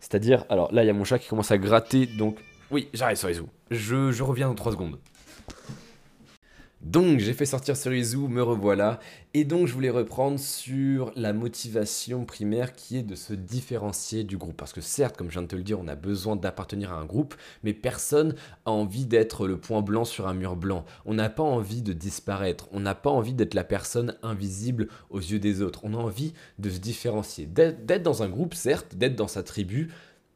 C'est-à-dire, 0.00 0.44
alors 0.48 0.72
là, 0.72 0.82
il 0.82 0.86
y 0.86 0.90
a 0.90 0.92
mon 0.92 1.04
chat 1.04 1.18
qui 1.18 1.28
commence 1.28 1.50
à 1.50 1.58
gratter, 1.58 2.06
donc 2.06 2.38
oui, 2.70 2.88
j'arrête 2.94 3.16
sur 3.16 3.28
les 3.28 3.40
Je, 3.70 4.12
je 4.12 4.22
reviens 4.22 4.48
dans 4.48 4.54
3 4.54 4.72
secondes. 4.72 4.98
Donc 6.80 7.18
j'ai 7.18 7.34
fait 7.34 7.44
sortir 7.44 7.76
Cerizou, 7.76 8.26
me 8.28 8.42
revoilà, 8.42 9.00
et 9.34 9.44
donc 9.44 9.66
je 9.66 9.74
voulais 9.74 9.90
reprendre 9.90 10.38
sur 10.38 11.12
la 11.14 11.34
motivation 11.34 12.24
primaire 12.24 12.74
qui 12.74 12.96
est 12.96 13.02
de 13.02 13.14
se 13.14 13.34
différencier 13.34 14.24
du 14.24 14.38
groupe. 14.38 14.56
Parce 14.56 14.72
que 14.72 14.80
certes, 14.80 15.14
comme 15.14 15.28
je 15.28 15.34
viens 15.34 15.42
de 15.42 15.46
te 15.46 15.56
le 15.56 15.62
dire, 15.62 15.78
on 15.78 15.88
a 15.88 15.94
besoin 15.94 16.36
d'appartenir 16.36 16.90
à 16.92 16.96
un 16.96 17.04
groupe, 17.04 17.34
mais 17.64 17.74
personne 17.74 18.34
a 18.64 18.70
envie 18.70 19.04
d'être 19.04 19.46
le 19.46 19.58
point 19.58 19.82
blanc 19.82 20.06
sur 20.06 20.26
un 20.26 20.32
mur 20.32 20.56
blanc. 20.56 20.86
On 21.04 21.12
n'a 21.12 21.28
pas 21.28 21.42
envie 21.42 21.82
de 21.82 21.92
disparaître, 21.92 22.66
on 22.72 22.80
n'a 22.80 22.94
pas 22.94 23.10
envie 23.10 23.34
d'être 23.34 23.54
la 23.54 23.64
personne 23.64 24.16
invisible 24.22 24.88
aux 25.10 25.20
yeux 25.20 25.38
des 25.38 25.60
autres. 25.60 25.80
On 25.84 25.92
a 25.92 25.98
envie 25.98 26.32
de 26.58 26.70
se 26.70 26.78
différencier, 26.78 27.44
d'être 27.44 28.02
dans 28.02 28.22
un 28.22 28.28
groupe, 28.30 28.54
certes, 28.54 28.94
d'être 28.94 29.16
dans 29.16 29.28
sa 29.28 29.42
tribu, 29.42 29.90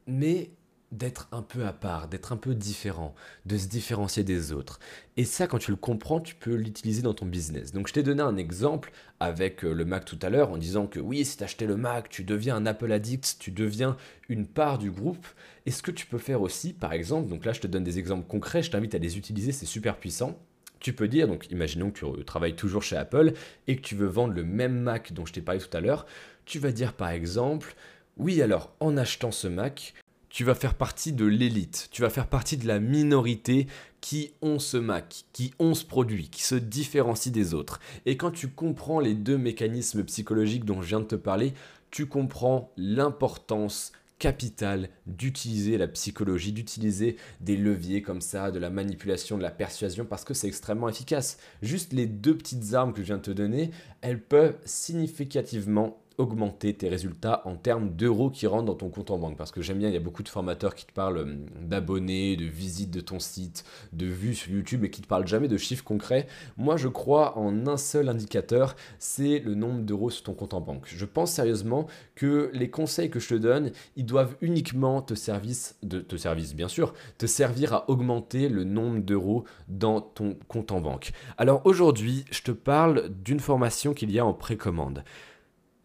mais 0.06 0.50
d'être 0.94 1.28
un 1.32 1.42
peu 1.42 1.66
à 1.66 1.72
part, 1.72 2.08
d'être 2.08 2.32
un 2.32 2.36
peu 2.36 2.54
différent, 2.54 3.14
de 3.46 3.58
se 3.58 3.66
différencier 3.66 4.22
des 4.22 4.52
autres. 4.52 4.78
Et 5.16 5.24
ça, 5.24 5.46
quand 5.46 5.58
tu 5.58 5.72
le 5.72 5.76
comprends, 5.76 6.20
tu 6.20 6.34
peux 6.36 6.54
l'utiliser 6.54 7.02
dans 7.02 7.14
ton 7.14 7.26
business. 7.26 7.72
Donc 7.72 7.88
je 7.88 7.92
t'ai 7.92 8.02
donné 8.02 8.22
un 8.22 8.36
exemple 8.36 8.92
avec 9.18 9.64
euh, 9.64 9.72
le 9.72 9.84
Mac 9.84 10.04
tout 10.04 10.18
à 10.22 10.30
l'heure 10.30 10.50
en 10.50 10.56
disant 10.56 10.86
que 10.86 11.00
oui, 11.00 11.24
si 11.24 11.36
tu 11.36 11.44
acheté 11.44 11.66
le 11.66 11.76
Mac, 11.76 12.08
tu 12.08 12.22
deviens 12.22 12.56
un 12.56 12.66
Apple 12.66 12.92
Addict, 12.92 13.36
tu 13.40 13.50
deviens 13.50 13.96
une 14.28 14.46
part 14.46 14.78
du 14.78 14.90
groupe. 14.90 15.26
Et 15.66 15.72
ce 15.72 15.82
que 15.82 15.90
tu 15.90 16.06
peux 16.06 16.18
faire 16.18 16.42
aussi, 16.42 16.72
par 16.72 16.92
exemple, 16.92 17.28
donc 17.28 17.44
là 17.44 17.52
je 17.52 17.60
te 17.60 17.66
donne 17.66 17.84
des 17.84 17.98
exemples 17.98 18.26
concrets, 18.26 18.62
je 18.62 18.70
t'invite 18.70 18.94
à 18.94 18.98
les 18.98 19.18
utiliser, 19.18 19.50
c'est 19.52 19.66
super 19.66 19.96
puissant. 19.96 20.38
Tu 20.78 20.92
peux 20.92 21.08
dire, 21.08 21.26
donc 21.26 21.50
imaginons 21.50 21.90
que 21.90 21.98
tu 22.18 22.24
travailles 22.24 22.56
toujours 22.56 22.82
chez 22.82 22.96
Apple 22.96 23.32
et 23.66 23.76
que 23.76 23.80
tu 23.80 23.94
veux 23.94 24.06
vendre 24.06 24.34
le 24.34 24.44
même 24.44 24.78
Mac 24.78 25.12
dont 25.12 25.26
je 25.26 25.32
t'ai 25.32 25.40
parlé 25.40 25.60
tout 25.60 25.74
à 25.76 25.80
l'heure, 25.80 26.06
tu 26.44 26.58
vas 26.58 26.72
dire 26.72 26.92
par 26.92 27.08
exemple, 27.08 27.74
oui 28.16 28.42
alors 28.42 28.72
en 28.80 28.96
achetant 28.96 29.32
ce 29.32 29.48
Mac, 29.48 29.94
tu 30.34 30.42
vas 30.42 30.56
faire 30.56 30.74
partie 30.74 31.12
de 31.12 31.24
l'élite, 31.24 31.86
tu 31.92 32.02
vas 32.02 32.10
faire 32.10 32.26
partie 32.26 32.56
de 32.56 32.66
la 32.66 32.80
minorité 32.80 33.68
qui 34.00 34.32
ont 34.42 34.58
ce 34.58 34.76
Mac, 34.76 35.26
qui 35.32 35.54
ont 35.60 35.74
ce 35.74 35.84
produit, 35.84 36.28
qui 36.28 36.42
se 36.42 36.56
différencie 36.56 37.32
des 37.32 37.54
autres. 37.54 37.78
Et 38.04 38.16
quand 38.16 38.32
tu 38.32 38.48
comprends 38.48 38.98
les 38.98 39.14
deux 39.14 39.38
mécanismes 39.38 40.02
psychologiques 40.02 40.64
dont 40.64 40.82
je 40.82 40.88
viens 40.88 40.98
de 40.98 41.04
te 41.04 41.14
parler, 41.14 41.54
tu 41.92 42.06
comprends 42.06 42.72
l'importance 42.76 43.92
capitale 44.18 44.88
d'utiliser 45.06 45.78
la 45.78 45.86
psychologie, 45.86 46.50
d'utiliser 46.50 47.14
des 47.40 47.56
leviers 47.56 48.02
comme 48.02 48.20
ça, 48.20 48.50
de 48.50 48.58
la 48.58 48.70
manipulation, 48.70 49.38
de 49.38 49.42
la 49.42 49.52
persuasion, 49.52 50.04
parce 50.04 50.24
que 50.24 50.34
c'est 50.34 50.48
extrêmement 50.48 50.88
efficace. 50.88 51.38
Juste 51.62 51.92
les 51.92 52.06
deux 52.06 52.36
petites 52.36 52.74
armes 52.74 52.92
que 52.92 53.02
je 53.02 53.06
viens 53.06 53.18
de 53.18 53.22
te 53.22 53.30
donner, 53.30 53.70
elles 54.00 54.20
peuvent 54.20 54.58
significativement 54.64 55.96
augmenter 56.18 56.74
tes 56.74 56.88
résultats 56.88 57.42
en 57.44 57.56
termes 57.56 57.90
d'euros 57.90 58.30
qui 58.30 58.46
rentrent 58.46 58.66
dans 58.66 58.74
ton 58.74 58.88
compte 58.88 59.10
en 59.10 59.18
banque. 59.18 59.36
Parce 59.36 59.50
que 59.50 59.62
j'aime 59.62 59.78
bien, 59.78 59.88
il 59.88 59.94
y 59.94 59.96
a 59.96 60.00
beaucoup 60.00 60.22
de 60.22 60.28
formateurs 60.28 60.74
qui 60.74 60.86
te 60.86 60.92
parlent 60.92 61.18
euh, 61.18 61.36
d'abonnés, 61.60 62.36
de 62.36 62.44
visites 62.44 62.90
de 62.90 63.00
ton 63.00 63.18
site, 63.18 63.64
de 63.92 64.06
vues 64.06 64.34
sur 64.34 64.52
YouTube, 64.52 64.80
mais 64.82 64.90
qui 64.90 65.00
ne 65.00 65.04
te 65.04 65.08
parlent 65.08 65.26
jamais 65.26 65.48
de 65.48 65.56
chiffres 65.56 65.84
concrets. 65.84 66.26
Moi, 66.56 66.76
je 66.76 66.88
crois 66.88 67.36
en 67.38 67.66
un 67.66 67.76
seul 67.76 68.08
indicateur, 68.08 68.76
c'est 68.98 69.40
le 69.40 69.54
nombre 69.54 69.80
d'euros 69.82 70.10
sur 70.10 70.24
ton 70.24 70.34
compte 70.34 70.54
en 70.54 70.60
banque. 70.60 70.86
Je 70.86 71.04
pense 71.04 71.32
sérieusement 71.32 71.86
que 72.14 72.50
les 72.52 72.70
conseils 72.70 73.10
que 73.10 73.20
je 73.20 73.28
te 73.28 73.34
donne, 73.34 73.72
ils 73.96 74.06
doivent 74.06 74.36
uniquement 74.40 75.02
te 75.02 75.14
servir, 75.14 75.56
de, 75.82 76.00
te 76.00 76.16
service 76.16 76.54
bien 76.54 76.68
sûr, 76.68 76.94
te 77.18 77.26
servir 77.26 77.72
à 77.72 77.90
augmenter 77.90 78.48
le 78.48 78.64
nombre 78.64 79.00
d'euros 79.00 79.44
dans 79.68 80.00
ton 80.00 80.36
compte 80.48 80.72
en 80.72 80.80
banque. 80.80 81.12
Alors 81.38 81.62
aujourd'hui, 81.64 82.24
je 82.30 82.42
te 82.42 82.52
parle 82.52 83.08
d'une 83.08 83.40
formation 83.40 83.94
qu'il 83.94 84.10
y 84.10 84.18
a 84.18 84.26
en 84.26 84.32
précommande 84.32 85.04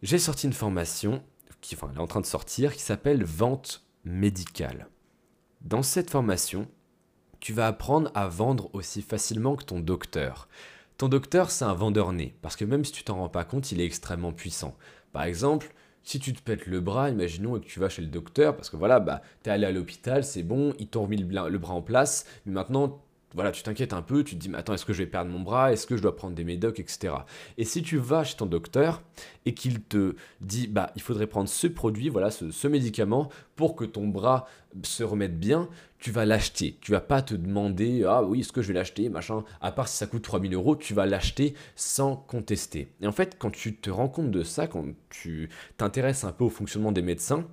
j'ai 0.01 0.17
sorti 0.17 0.47
une 0.47 0.53
formation, 0.53 1.21
qui 1.61 1.75
elle 1.75 1.97
est 1.97 1.99
en 1.99 2.07
train 2.07 2.21
de 2.21 2.25
sortir, 2.25 2.73
qui 2.73 2.81
s'appelle 2.81 3.23
Vente 3.23 3.83
médicale. 4.05 4.87
Dans 5.61 5.83
cette 5.83 6.09
formation, 6.09 6.67
tu 7.41 7.51
vas 7.51 7.67
apprendre 7.67 8.09
à 8.15 8.27
vendre 8.27 8.69
aussi 8.73 9.01
facilement 9.01 9.57
que 9.57 9.65
ton 9.65 9.81
docteur. 9.81 10.47
Ton 10.97 11.09
docteur, 11.09 11.51
c'est 11.51 11.65
un 11.65 11.73
vendeur 11.73 12.13
né, 12.13 12.33
parce 12.41 12.55
que 12.55 12.63
même 12.63 12.85
si 12.85 12.93
tu 12.93 13.03
t'en 13.03 13.17
rends 13.17 13.29
pas 13.29 13.43
compte, 13.43 13.71
il 13.71 13.81
est 13.81 13.85
extrêmement 13.85 14.31
puissant. 14.31 14.75
Par 15.11 15.23
exemple, 15.23 15.73
si 16.03 16.19
tu 16.19 16.33
te 16.33 16.41
pètes 16.41 16.65
le 16.65 16.79
bras, 16.79 17.09
imaginons 17.09 17.59
que 17.59 17.65
tu 17.65 17.79
vas 17.79 17.89
chez 17.89 18.01
le 18.01 18.07
docteur, 18.07 18.55
parce 18.55 18.69
que 18.69 18.77
voilà, 18.77 19.01
bah, 19.01 19.21
es 19.45 19.49
allé 19.49 19.65
à 19.65 19.71
l'hôpital, 19.71 20.23
c'est 20.23 20.43
bon, 20.43 20.73
il 20.79 20.87
t'a 20.87 20.99
remis 20.99 21.17
le 21.17 21.57
bras 21.57 21.73
en 21.73 21.81
place, 21.81 22.25
mais 22.45 22.53
maintenant 22.53 23.01
voilà, 23.35 23.51
tu 23.51 23.61
t'inquiètes 23.61 23.93
un 23.93 24.01
peu, 24.01 24.23
tu 24.23 24.35
te 24.35 24.39
dis, 24.39 24.49
mais 24.49 24.57
attends, 24.57 24.73
est-ce 24.73 24.85
que 24.85 24.93
je 24.93 24.99
vais 24.99 25.07
perdre 25.07 25.29
mon 25.29 25.39
bras? 25.39 25.71
Est-ce 25.71 25.85
que 25.85 25.95
je 25.95 26.01
dois 26.01 26.15
prendre 26.15 26.33
des 26.33 26.43
médocs, 26.43 26.79
etc. 26.79 27.13
Et 27.57 27.65
si 27.65 27.83
tu 27.83 27.97
vas 27.97 28.23
chez 28.23 28.37
ton 28.37 28.47
docteur 28.47 29.03
et 29.45 29.53
qu'il 29.53 29.81
te 29.81 30.15
dit, 30.41 30.67
bah, 30.67 30.91
il 30.95 31.01
faudrait 31.01 31.27
prendre 31.27 31.47
ce 31.47 31.67
produit, 31.67 32.09
voilà, 32.09 32.31
ce, 32.31 32.67
médicament 32.67 33.29
pour 33.55 33.75
que 33.75 33.85
ton 33.85 34.07
bras 34.07 34.47
se 34.83 35.03
remette 35.03 35.39
bien, 35.39 35.69
tu 35.99 36.11
vas 36.11 36.25
l'acheter. 36.25 36.77
Tu 36.81 36.91
vas 36.91 37.01
pas 37.01 37.21
te 37.21 37.35
demander, 37.35 38.03
ah 38.07 38.23
oui, 38.23 38.39
est-ce 38.39 38.51
que 38.51 38.61
je 38.61 38.69
vais 38.69 38.73
l'acheter, 38.73 39.09
machin. 39.09 39.43
À 39.61 39.71
part 39.71 39.87
si 39.87 39.97
ça 39.97 40.07
coûte 40.07 40.23
3000 40.23 40.53
euros, 40.55 40.75
tu 40.75 40.93
vas 40.93 41.05
l'acheter 41.05 41.53
sans 41.75 42.15
contester. 42.15 42.91
Et 43.01 43.07
en 43.07 43.11
fait, 43.11 43.37
quand 43.37 43.51
tu 43.51 43.75
te 43.75 43.91
rends 43.91 44.09
compte 44.09 44.31
de 44.31 44.43
ça, 44.43 44.67
quand 44.67 44.85
tu 45.09 45.49
t'intéresses 45.77 46.23
un 46.23 46.31
peu 46.31 46.45
au 46.45 46.49
fonctionnement 46.49 46.91
des 46.91 47.01
médecins, 47.03 47.45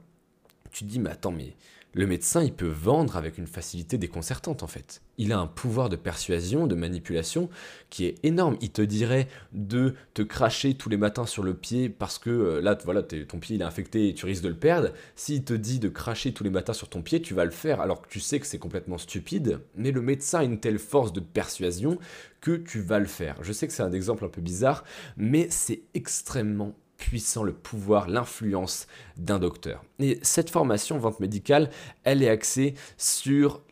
tu 0.71 0.85
te 0.85 0.91
dis, 0.91 1.01
mais 1.01 1.11
attends, 1.11 1.33
mais 1.33 1.55
le 1.97 2.07
médecin, 2.07 2.45
il 2.45 2.53
peut 2.53 2.69
vendre 2.69 3.17
avec 3.17 3.39
une 3.39 3.47
facilité 3.47 3.97
déconcertante 3.97 4.63
en 4.63 4.67
fait. 4.67 5.01
Il 5.17 5.33
a 5.33 5.39
un 5.39 5.47
pouvoir 5.47 5.89
de 5.89 5.97
persuasion, 5.97 6.67
de 6.67 6.75
manipulation 6.75 7.49
qui 7.89 8.05
est 8.05 8.17
énorme. 8.23 8.59
Il 8.61 8.71
te 8.71 8.83
dirait 8.83 9.29
de 9.53 9.95
te 10.13 10.21
cracher 10.21 10.75
tous 10.75 10.91
les 10.91 10.99
matins 10.99 11.25
sur 11.25 11.43
le 11.43 11.55
pied 11.55 11.89
parce 11.89 12.19
que 12.19 12.29
euh, 12.29 12.61
là, 12.61 12.77
voilà, 12.85 13.03
ton 13.03 13.39
pied 13.39 13.57
il 13.57 13.63
est 13.63 13.65
infecté 13.65 14.11
et 14.11 14.15
tu 14.15 14.27
risques 14.27 14.43
de 14.43 14.51
le 14.51 14.59
perdre. 14.59 14.91
S'il 15.15 15.43
te 15.43 15.55
dit 15.55 15.79
de 15.79 15.89
cracher 15.89 16.35
tous 16.35 16.45
les 16.45 16.51
matins 16.51 16.75
sur 16.75 16.91
ton 16.91 17.01
pied, 17.01 17.23
tu 17.23 17.33
vas 17.33 17.47
le 17.47 17.51
faire 17.51 17.81
alors 17.81 18.03
que 18.03 18.09
tu 18.11 18.21
sais 18.21 18.41
que 18.41 18.47
c'est 18.47 18.59
complètement 18.59 18.99
stupide. 18.99 19.61
Mais 19.75 19.91
le 19.91 20.03
médecin 20.03 20.41
a 20.41 20.45
une 20.45 20.61
telle 20.61 20.79
force 20.79 21.15
de 21.15 21.21
persuasion 21.21 21.99
que 22.43 22.57
tu 22.57 22.83
vas 22.83 22.99
le 22.99 23.07
faire. 23.07 23.43
Je 23.43 23.55
sais 23.55 23.67
que 23.67 23.73
c'est 23.73 23.83
un 23.83 23.93
exemple 23.93 24.27
un 24.27 24.29
peu 24.29 24.43
bizarre, 24.43 24.85
mais 25.17 25.47
c'est 25.49 25.81
extrêmement 25.95 26.75
puissant 26.97 27.43
le 27.43 27.53
pouvoir, 27.53 28.09
l'influence 28.09 28.87
d'un 29.17 29.39
docteur. 29.39 29.85
Et 29.99 30.19
cette 30.23 30.51
formation 30.51 30.99
vente 30.99 31.21
médicale, 31.21 31.71
elle 32.05 32.23
est 32.23 32.29
axée 32.29 32.75
sur 32.97 33.63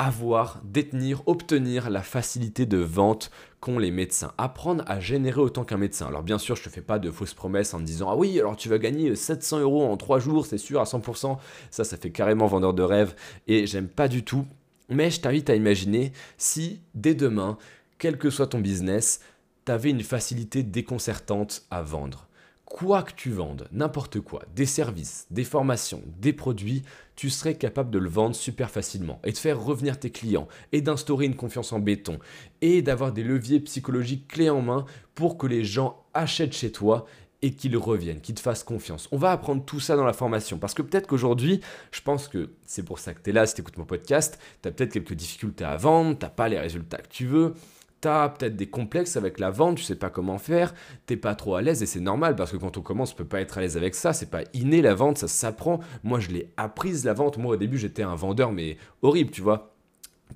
avoir, 0.00 0.62
détenir, 0.64 1.22
obtenir 1.26 1.90
la 1.90 2.02
facilité 2.02 2.64
de 2.64 2.78
vente 2.78 3.30
qu'ont 3.60 3.78
les 3.78 3.90
médecins. 3.90 4.32
Apprendre 4.38 4.82
à 4.86 4.98
générer 4.98 5.40
autant 5.40 5.64
qu'un 5.64 5.76
médecin. 5.76 6.06
Alors 6.06 6.22
bien 6.22 6.38
sûr, 6.38 6.56
je 6.56 6.62
te 6.62 6.70
fais 6.70 6.80
pas 6.80 6.98
de 6.98 7.10
fausses 7.10 7.34
promesses 7.34 7.74
en 7.74 7.80
me 7.80 7.84
disant 7.84 8.08
ah 8.08 8.16
oui, 8.16 8.40
alors 8.40 8.56
tu 8.56 8.70
vas 8.70 8.78
gagner 8.78 9.14
700 9.14 9.60
euros 9.60 9.84
en 9.84 9.98
3 9.98 10.18
jours, 10.18 10.46
c'est 10.46 10.56
sûr 10.56 10.80
à 10.80 10.84
100%. 10.84 11.36
Ça, 11.70 11.84
ça 11.84 11.96
fait 11.98 12.10
carrément 12.10 12.46
vendeur 12.46 12.72
de 12.72 12.82
rêve 12.82 13.14
et 13.46 13.66
j'aime 13.66 13.88
pas 13.88 14.08
du 14.08 14.24
tout. 14.24 14.46
Mais 14.88 15.10
je 15.10 15.20
t'invite 15.20 15.50
à 15.50 15.54
imaginer 15.54 16.12
si 16.38 16.80
dès 16.94 17.14
demain, 17.14 17.58
quel 17.98 18.16
que 18.16 18.30
soit 18.30 18.46
ton 18.46 18.60
business, 18.60 19.20
tu 19.66 19.72
avais 19.72 19.90
une 19.90 20.02
facilité 20.02 20.62
déconcertante 20.62 21.64
à 21.70 21.82
vendre 21.82 22.26
quoi 22.70 23.02
que 23.02 23.12
tu 23.12 23.30
vendes, 23.30 23.68
n'importe 23.72 24.20
quoi, 24.20 24.42
des 24.54 24.64
services, 24.64 25.26
des 25.30 25.42
formations, 25.42 26.02
des 26.20 26.32
produits, 26.32 26.84
tu 27.16 27.28
serais 27.28 27.56
capable 27.56 27.90
de 27.90 27.98
le 27.98 28.08
vendre 28.08 28.36
super 28.36 28.70
facilement 28.70 29.20
et 29.24 29.32
de 29.32 29.36
faire 29.36 29.60
revenir 29.60 29.98
tes 29.98 30.10
clients 30.10 30.46
et 30.70 30.80
d'instaurer 30.80 31.26
une 31.26 31.34
confiance 31.34 31.72
en 31.72 31.80
béton 31.80 32.20
et 32.62 32.80
d'avoir 32.80 33.12
des 33.12 33.24
leviers 33.24 33.58
psychologiques 33.58 34.28
clés 34.28 34.50
en 34.50 34.62
main 34.62 34.86
pour 35.16 35.36
que 35.36 35.48
les 35.48 35.64
gens 35.64 36.04
achètent 36.14 36.54
chez 36.54 36.70
toi 36.70 37.06
et 37.42 37.54
qu'ils 37.54 37.76
reviennent, 37.76 38.20
qu'ils 38.20 38.36
te 38.36 38.40
fassent 38.40 38.62
confiance. 38.62 39.08
On 39.10 39.18
va 39.18 39.32
apprendre 39.32 39.64
tout 39.64 39.80
ça 39.80 39.96
dans 39.96 40.04
la 40.04 40.12
formation 40.12 40.58
parce 40.58 40.72
que 40.72 40.82
peut-être 40.82 41.08
qu'aujourd'hui, 41.08 41.60
je 41.90 42.00
pense 42.02 42.28
que 42.28 42.50
c'est 42.66 42.84
pour 42.84 43.00
ça 43.00 43.14
que 43.14 43.20
tu 43.20 43.30
es 43.30 43.32
là, 43.32 43.46
si 43.46 43.54
tu 43.56 43.62
écoutes 43.62 43.78
mon 43.78 43.84
podcast, 43.84 44.38
tu 44.62 44.68
as 44.68 44.72
peut-être 44.72 44.92
quelques 44.92 45.14
difficultés 45.14 45.64
à 45.64 45.76
vendre, 45.76 46.16
tu 46.16 46.24
n'as 46.24 46.30
pas 46.30 46.48
les 46.48 46.58
résultats 46.60 46.98
que 46.98 47.08
tu 47.08 47.26
veux, 47.26 47.54
T'as 48.00 48.30
peut-être 48.30 48.56
des 48.56 48.68
complexes 48.68 49.16
avec 49.16 49.38
la 49.38 49.50
vente, 49.50 49.76
tu 49.76 49.84
sais 49.84 49.94
pas 49.94 50.08
comment 50.08 50.38
faire, 50.38 50.74
t'es 51.04 51.16
pas 51.16 51.34
trop 51.34 51.56
à 51.56 51.62
l'aise 51.62 51.82
et 51.82 51.86
c'est 51.86 52.00
normal 52.00 52.34
parce 52.34 52.50
que 52.50 52.56
quand 52.56 52.78
on 52.78 52.80
commence, 52.80 53.12
on 53.12 53.16
peut 53.16 53.26
pas 53.26 53.42
être 53.42 53.58
à 53.58 53.60
l'aise 53.60 53.76
avec 53.76 53.94
ça, 53.94 54.14
c'est 54.14 54.30
pas 54.30 54.42
inné 54.54 54.80
la 54.80 54.94
vente, 54.94 55.18
ça 55.18 55.28
s'apprend. 55.28 55.80
Moi, 56.02 56.18
je 56.18 56.30
l'ai 56.30 56.50
apprise 56.56 57.04
la 57.04 57.12
vente. 57.12 57.36
Moi, 57.36 57.54
au 57.54 57.58
début, 57.58 57.76
j'étais 57.76 58.02
un 58.02 58.14
vendeur, 58.14 58.52
mais 58.52 58.78
horrible, 59.02 59.30
tu 59.30 59.42
vois. 59.42 59.74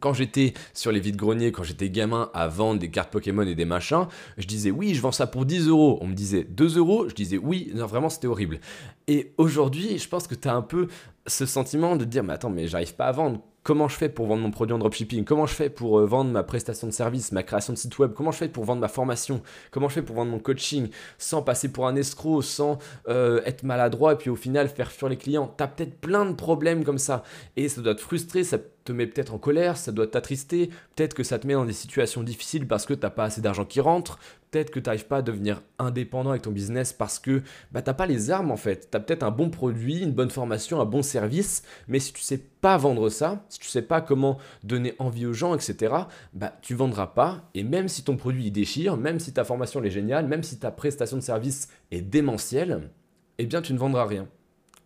Quand 0.01 0.13
j'étais 0.13 0.53
sur 0.75 0.93
les 0.93 1.01
vides-greniers, 1.01 1.53
quand 1.53 1.63
j'étais 1.63 1.89
gamin 1.89 2.31
à 2.35 2.49
vendre 2.49 2.81
des 2.81 2.91
cartes 2.91 3.11
Pokémon 3.11 3.43
et 3.43 3.55
des 3.55 3.65
machins, 3.65 4.09
je 4.37 4.47
disais 4.47 4.71
oui, 4.71 4.95
je 4.95 5.01
vends 5.01 5.13
ça 5.13 5.27
pour 5.27 5.47
10 5.47 5.69
euros. 5.69 5.99
On 6.03 6.09
me 6.09 6.15
disait 6.15 6.45
2 6.45 6.77
euros, 6.77 7.09
je 7.09 7.15
disais 7.15 7.39
oui, 7.39 7.71
non, 7.75 7.87
vraiment, 7.87 8.11
c'était 8.11 8.27
horrible. 8.27 8.61
Et 9.07 9.33
aujourd'hui, 9.39 9.99
je 9.99 10.09
pense 10.09 10.27
que 10.27 10.35
tu 10.35 10.49
as 10.49 10.55
un 10.55 10.63
peu 10.63 10.89
ce 11.27 11.47
sentiment 11.47 11.97
de 11.97 12.05
dire, 12.05 12.25
mais 12.25 12.35
attends, 12.35 12.51
mais 12.51 12.67
j'arrive 12.67 12.95
pas 12.95 13.07
à 13.07 13.13
vendre 13.13 13.41
comment 13.65 13.89
je 13.89 13.97
fais 13.97 14.09
pour 14.09 14.27
vendre 14.27 14.43
mon 14.43 14.51
produit 14.51 14.75
en 14.75 14.79
dropshipping, 14.79 15.25
comment 15.25 15.47
je 15.47 15.55
fais 15.55 15.71
pour 15.71 15.99
euh, 15.99 16.07
vendre 16.07 16.31
ma 16.31 16.45
prestation 16.45 16.87
de 16.87 16.93
service, 16.93 17.33
ma 17.33 17.43
création 17.43 17.73
de 17.73 17.79
site 17.79 17.99
web, 17.99 18.13
comment 18.15 18.31
je 18.31 18.37
fais 18.37 18.49
pour 18.49 18.65
vendre 18.65 18.81
ma 18.81 18.89
formation, 18.89 19.43
comment 19.73 19.89
je 19.89 19.95
fais 19.95 20.03
pour 20.03 20.15
vendre 20.15 20.31
mon 20.31 20.39
coaching 20.39 20.91
sans 21.19 21.43
passer 21.43 21.73
pour 21.73 21.89
un 21.89 21.97
escroc, 21.97 22.43
sans 22.43 22.79
euh, 23.09 23.41
être 23.47 23.65
maladroit 23.65 24.13
et 24.13 24.17
puis 24.17 24.31
au 24.31 24.37
final 24.37 24.69
faire 24.69 24.93
fuir 24.93 25.09
les 25.09 25.17
clients? 25.17 25.53
Tu 25.57 25.65
as 25.65 25.67
peut-être 25.67 25.99
plein 25.99 26.27
de 26.27 26.35
problèmes 26.35 26.85
comme 26.85 26.99
ça 26.99 27.25
et 27.57 27.69
ça 27.69 27.81
doit 27.81 27.95
te 27.95 28.03
frustrer, 28.03 28.45
ça 28.45 28.59
te 28.59 28.93
met 28.93 29.07
peut-être 29.07 29.33
en 29.33 29.39
colère, 29.39 29.79
ça 29.79 29.93
doit 29.93 30.07
t'attrister, 30.07 30.69
peut-être 30.95 31.15
que 31.15 31.23
ça 31.23 31.39
te 31.39 31.47
met 31.47 31.55
dans 31.55 31.65
des 31.65 31.73
situations 31.73 32.23
difficiles 32.23 32.69
parce 32.69 32.85
que 32.85 32.93
tu 32.93 33.01
n'as 33.01 33.11
pas 33.11 33.25
assez 33.25 33.41
d'argent 33.41 33.65
qui 33.65 33.81
rentre, 33.81 34.19
que 34.63 34.79
tu 34.79 34.87
n'arrives 34.87 35.07
pas 35.07 35.19
à 35.19 35.23
devenir 35.23 35.63
indépendant 35.79 36.31
avec 36.31 36.43
ton 36.43 36.53
business 36.53 36.93
parce 36.93 37.19
que 37.19 37.43
bah, 37.73 37.83
tu 37.83 37.91
n'as 37.91 37.95
pas 37.95 38.07
les 38.07 38.31
armes 38.31 38.51
en 38.51 38.57
fait. 38.57 38.89
Tu 38.91 38.97
as 38.97 39.01
peut-être 39.01 39.25
un 39.25 39.31
bon 39.31 39.51
produit, 39.51 40.01
une 40.01 40.13
bonne 40.13 40.31
formation, 40.31 40.81
un 40.81 40.85
bon 40.85 41.03
service, 41.03 41.65
mais 41.89 41.99
si 41.99 42.13
tu 42.13 42.23
sais 42.23 42.39
pas 42.39 42.77
vendre 42.77 43.09
ça, 43.09 43.45
si 43.49 43.59
tu 43.59 43.69
sais 43.69 43.83
pas 43.83 44.01
comment 44.01 44.39
donner 44.63 44.95
envie 44.99 45.27
aux 45.27 45.33
gens, 45.33 45.55
etc., 45.55 45.95
bah, 46.33 46.57
tu 46.63 46.75
vendras 46.75 47.09
pas. 47.09 47.51
Et 47.55 47.65
même 47.65 47.89
si 47.89 48.05
ton 48.05 48.17
produit 48.17 48.51
déchire, 48.51 48.97
même 48.97 49.19
si 49.19 49.33
ta 49.33 49.45
formation 49.45 49.83
est 49.83 49.91
géniale, 49.91 50.27
même 50.27 50.43
si 50.43 50.59
ta 50.59 50.71
prestation 50.71 51.17
de 51.17 51.23
service 51.23 51.69
est 51.91 52.03
démentielle, 52.03 52.91
eh 53.39 53.47
bien 53.47 53.61
tu 53.63 53.73
ne 53.73 53.79
vendras 53.79 54.07
rien. 54.07 54.29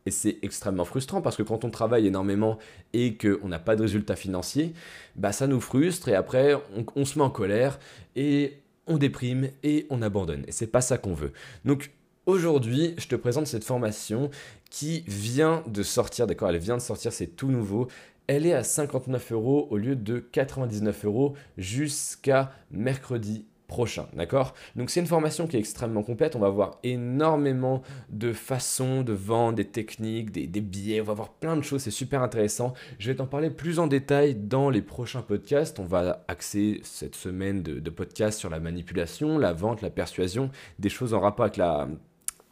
Et 0.06 0.10
c'est 0.10 0.38
extrêmement 0.40 0.86
frustrant 0.86 1.20
parce 1.20 1.36
que 1.36 1.42
quand 1.42 1.64
on 1.64 1.70
travaille 1.70 2.06
énormément 2.06 2.56
et 2.94 3.18
qu'on 3.18 3.48
n'a 3.48 3.58
pas 3.58 3.76
de 3.76 3.82
résultats 3.82 4.16
financiers, 4.16 4.72
bah 5.16 5.32
ça 5.32 5.46
nous 5.46 5.60
frustre 5.60 6.08
et 6.08 6.14
après 6.14 6.54
on, 6.54 6.86
on 6.96 7.04
se 7.04 7.18
met 7.18 7.24
en 7.26 7.30
colère 7.30 7.78
et 8.16 8.62
on 8.88 8.98
déprime 8.98 9.48
et 9.62 9.86
on 9.90 10.02
abandonne. 10.02 10.44
Et 10.46 10.52
c'est 10.52 10.66
pas 10.66 10.80
ça 10.80 10.98
qu'on 10.98 11.14
veut. 11.14 11.32
Donc 11.64 11.90
aujourd'hui, 12.26 12.94
je 12.98 13.06
te 13.08 13.16
présente 13.16 13.46
cette 13.46 13.64
formation 13.64 14.30
qui 14.70 15.04
vient 15.06 15.62
de 15.66 15.82
sortir, 15.82 16.26
d'accord, 16.26 16.50
elle 16.50 16.58
vient 16.58 16.76
de 16.76 16.82
sortir, 16.82 17.12
c'est 17.12 17.28
tout 17.28 17.50
nouveau. 17.50 17.88
Elle 18.26 18.44
est 18.44 18.52
à 18.52 18.62
59 18.62 19.32
euros 19.32 19.68
au 19.70 19.78
lieu 19.78 19.96
de 19.96 20.18
99 20.18 21.06
euros 21.06 21.34
jusqu'à 21.56 22.52
mercredi 22.70 23.46
prochain, 23.68 24.06
d'accord? 24.14 24.54
Donc 24.74 24.90
c'est 24.90 24.98
une 24.98 25.06
formation 25.06 25.46
qui 25.46 25.56
est 25.56 25.60
extrêmement 25.60 26.02
complète, 26.02 26.34
on 26.34 26.40
va 26.40 26.48
voir 26.48 26.78
énormément 26.82 27.82
de 28.08 28.32
façons 28.32 29.02
de 29.02 29.12
vendre, 29.12 29.56
des 29.56 29.66
techniques, 29.66 30.32
des, 30.32 30.60
billets, 30.60 31.00
on 31.00 31.04
va 31.04 31.12
voir 31.12 31.28
plein 31.34 31.56
de 31.56 31.62
choses, 31.62 31.82
c'est 31.82 31.90
super 31.90 32.22
intéressant. 32.22 32.72
Je 32.98 33.10
vais 33.10 33.16
t'en 33.16 33.26
parler 33.26 33.50
plus 33.50 33.78
en 33.78 33.86
détail 33.86 34.34
dans 34.34 34.70
les 34.70 34.82
prochains 34.82 35.22
podcasts, 35.22 35.78
on 35.78 35.84
va 35.84 36.24
axer 36.28 36.80
cette 36.82 37.14
semaine 37.14 37.62
de, 37.62 37.78
de 37.78 37.90
podcasts 37.90 38.38
sur 38.38 38.50
la 38.50 38.58
manipulation, 38.58 39.38
la 39.38 39.52
vente, 39.52 39.82
la 39.82 39.90
persuasion, 39.90 40.50
des 40.78 40.88
choses 40.88 41.12
en 41.12 41.20
rapport 41.20 41.44
avec 41.44 41.58
la 41.58 41.88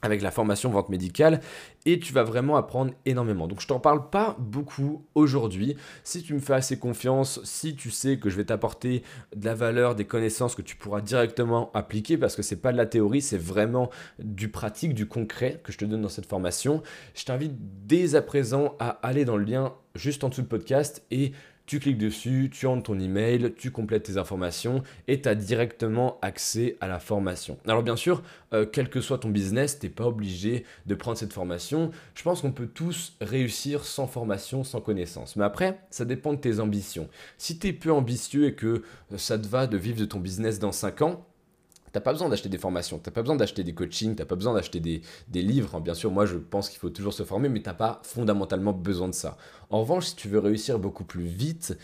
avec 0.07 0.23
la 0.23 0.31
formation 0.31 0.71
vente 0.71 0.89
médicale 0.89 1.41
et 1.85 1.99
tu 1.99 2.13
vas 2.13 2.23
vraiment 2.23 2.57
apprendre 2.57 2.93
énormément. 3.05 3.47
Donc 3.47 3.61
je 3.61 3.67
t'en 3.67 3.79
parle 3.79 4.11
pas 4.11 4.37
beaucoup 4.39 5.05
aujourd'hui. 5.15 5.77
Si 6.05 6.23
tu 6.23 6.35
me 6.35 6.41
fais 6.41 6.55
assez 6.55 6.79
confiance, 6.79 7.41
si 7.45 7.77
tu 7.77 7.91
sais 7.91 8.19
que 8.19 8.31
je 8.31 8.37
vais 8.37 8.45
t'apporter 8.45 9.03
de 9.35 9.45
la 9.45 9.55
valeur, 9.55 9.95
des 9.95 10.05
connaissances 10.05 10.55
que 10.55 10.63
tu 10.63 10.77
pourras 10.77 11.01
directement 11.01 11.71
appliquer 11.75 12.17
parce 12.17 12.35
que 12.35 12.43
c'est 12.43 12.61
pas 12.61 12.73
de 12.73 12.77
la 12.77 12.87
théorie, 12.87 13.21
c'est 13.21 13.39
vraiment 13.39 13.91
du 14.19 14.49
pratique, 14.49 14.95
du 14.95 15.07
concret 15.07 15.61
que 15.63 15.73
je 15.73 15.79
te 15.79 15.85
donne 15.85 16.03
dans 16.03 16.09
cette 16.09 16.27
formation, 16.27 16.83
je 17.15 17.25
t'invite 17.25 17.55
dès 17.87 18.15
à 18.15 18.23
présent 18.23 18.75
à 18.79 18.91
aller 19.07 19.25
dans 19.25 19.37
le 19.37 19.45
lien 19.45 19.75
juste 19.97 20.25
en 20.25 20.29
dessous 20.29 20.43
du 20.43 20.49
podcast 20.49 21.05
et 21.11 21.33
tu 21.67 21.81
cliques 21.81 21.99
dessus, 21.99 22.49
tu 22.53 22.67
entres 22.67 22.85
ton 22.85 22.99
email, 22.99 23.53
tu 23.57 23.73
complètes 23.73 24.05
tes 24.05 24.19
informations 24.19 24.83
et 25.09 25.21
tu 25.21 25.29
as 25.29 25.35
directement 25.35 26.19
accès 26.23 26.77
à 26.81 26.87
la 26.87 27.01
formation. 27.01 27.59
Alors 27.67 27.83
bien 27.83 27.97
sûr, 27.97 28.23
euh, 28.53 28.65
quel 28.71 28.89
que 28.89 29.01
soit 29.01 29.19
ton 29.19 29.31
business, 29.31 29.79
tu 29.79 29.87
n'es 29.87 29.91
pas 29.93 30.07
obligé 30.07 30.65
de 30.87 30.95
prendre 30.95 31.19
cette 31.19 31.33
formation. 31.33 31.91
Je 32.15 32.23
pense 32.23 32.43
qu'on 32.43 32.53
peut 32.53 32.69
tous 32.69 33.17
réussir 33.21 33.85
sans 33.85 34.07
formation, 34.07 34.63
sans 34.63 34.81
connaissance. 34.81 35.35
Mais 35.35 35.45
après, 35.45 35.81
ça 35.91 36.05
dépend 36.05 36.35
de 36.35 36.39
tes 36.39 36.61
ambitions. 36.61 37.09
Si 37.37 37.59
tu 37.59 37.67
es 37.67 37.73
peu 37.73 37.91
ambitieux 37.91 38.47
et 38.47 38.55
que 38.55 38.83
ça 39.17 39.37
te 39.37 39.49
va 39.49 39.67
de 39.67 39.77
vivre 39.77 39.99
de 39.99 40.05
ton 40.05 40.21
business 40.21 40.61
dans 40.61 40.73
5 40.73 41.03
ans, 41.03 41.27
T'as 41.97 42.03
pas 42.03 42.13
besoin 42.13 42.29
d'acheter 42.29 42.51
des 42.51 42.59
formations, 42.59 42.99
t'as 42.99 43.11
pas 43.11 43.23
besoin 43.23 43.37
d'acheter 43.37 43.65
des 43.65 43.73
coachings, 43.73 44.17
t'as 44.17 44.27
pas 44.27 44.35
besoin 44.35 44.53
d'acheter 44.53 44.81
des, 44.81 45.01
livres. 45.33 45.81
Bien 45.81 45.95
sûr, 45.95 46.11
moi 46.11 46.27
je 46.27 46.37
pense 46.37 46.69
qu'il 46.69 46.79
faut 46.79 46.91
toujours 46.91 47.15
se 47.15 47.23
former, 47.23 47.49
mais 47.49 47.63
t'as 47.63 47.73
pas 47.73 48.03
fondamentalement 48.05 48.75
besoin 48.75 49.09
de 49.09 49.15
ça. 49.15 49.39
En 49.71 49.81
revanche, 49.81 50.09
si 50.09 50.15
tu 50.15 50.29
veux 50.29 50.39
réussir 50.39 50.79
beaucoup 50.79 51.05
plus 51.05 51.25
vite, 51.25 51.79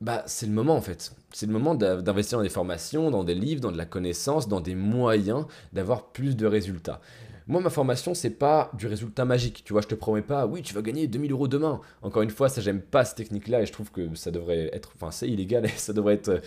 bah 0.00 0.22
c'est 0.24 0.46
le 0.46 0.52
moment 0.52 0.74
en 0.74 0.80
fait. 0.80 1.12
C'est 1.34 1.44
le 1.44 1.52
moment 1.52 1.74
d'investir 1.74 2.38
dans 2.38 2.44
des 2.44 2.48
formations, 2.48 3.10
dans 3.10 3.24
des 3.24 3.34
livres, 3.34 3.60
dans 3.60 3.72
de 3.72 3.76
la 3.76 3.84
connaissance, 3.84 4.48
dans 4.48 4.62
des 4.62 4.74
moyens 4.74 5.44
d'avoir 5.74 6.06
plus 6.12 6.34
de 6.34 6.46
résultats. 6.46 7.02
Moi, 7.46 7.60
ma 7.60 7.68
formation, 7.68 8.14
c'est 8.14 8.30
pas 8.30 8.70
du 8.72 8.86
résultat 8.86 9.26
magique. 9.26 9.64
Tu 9.66 9.74
vois, 9.74 9.82
je 9.82 9.88
te 9.88 9.94
promets 9.94 10.22
pas, 10.22 10.46
oui, 10.46 10.62
tu 10.62 10.72
vas 10.72 10.80
gagner 10.80 11.08
2000 11.08 11.30
euros 11.32 11.46
demain. 11.46 11.82
Encore 12.00 12.22
une 12.22 12.30
fois, 12.30 12.48
ça, 12.48 12.62
j'aime 12.62 12.80
pas 12.80 13.04
cette 13.04 13.18
technique-là 13.18 13.60
et 13.60 13.66
je 13.66 13.72
trouve 13.72 13.90
que 13.90 14.14
ça 14.14 14.30
devrait 14.30 14.70
être, 14.72 14.92
enfin, 14.94 15.10
c'est 15.10 15.28
illégal 15.28 15.66
et 15.66 15.68
ça 15.76 15.92
devrait 15.92 16.14
être 16.14 16.30
euh, 16.30 16.40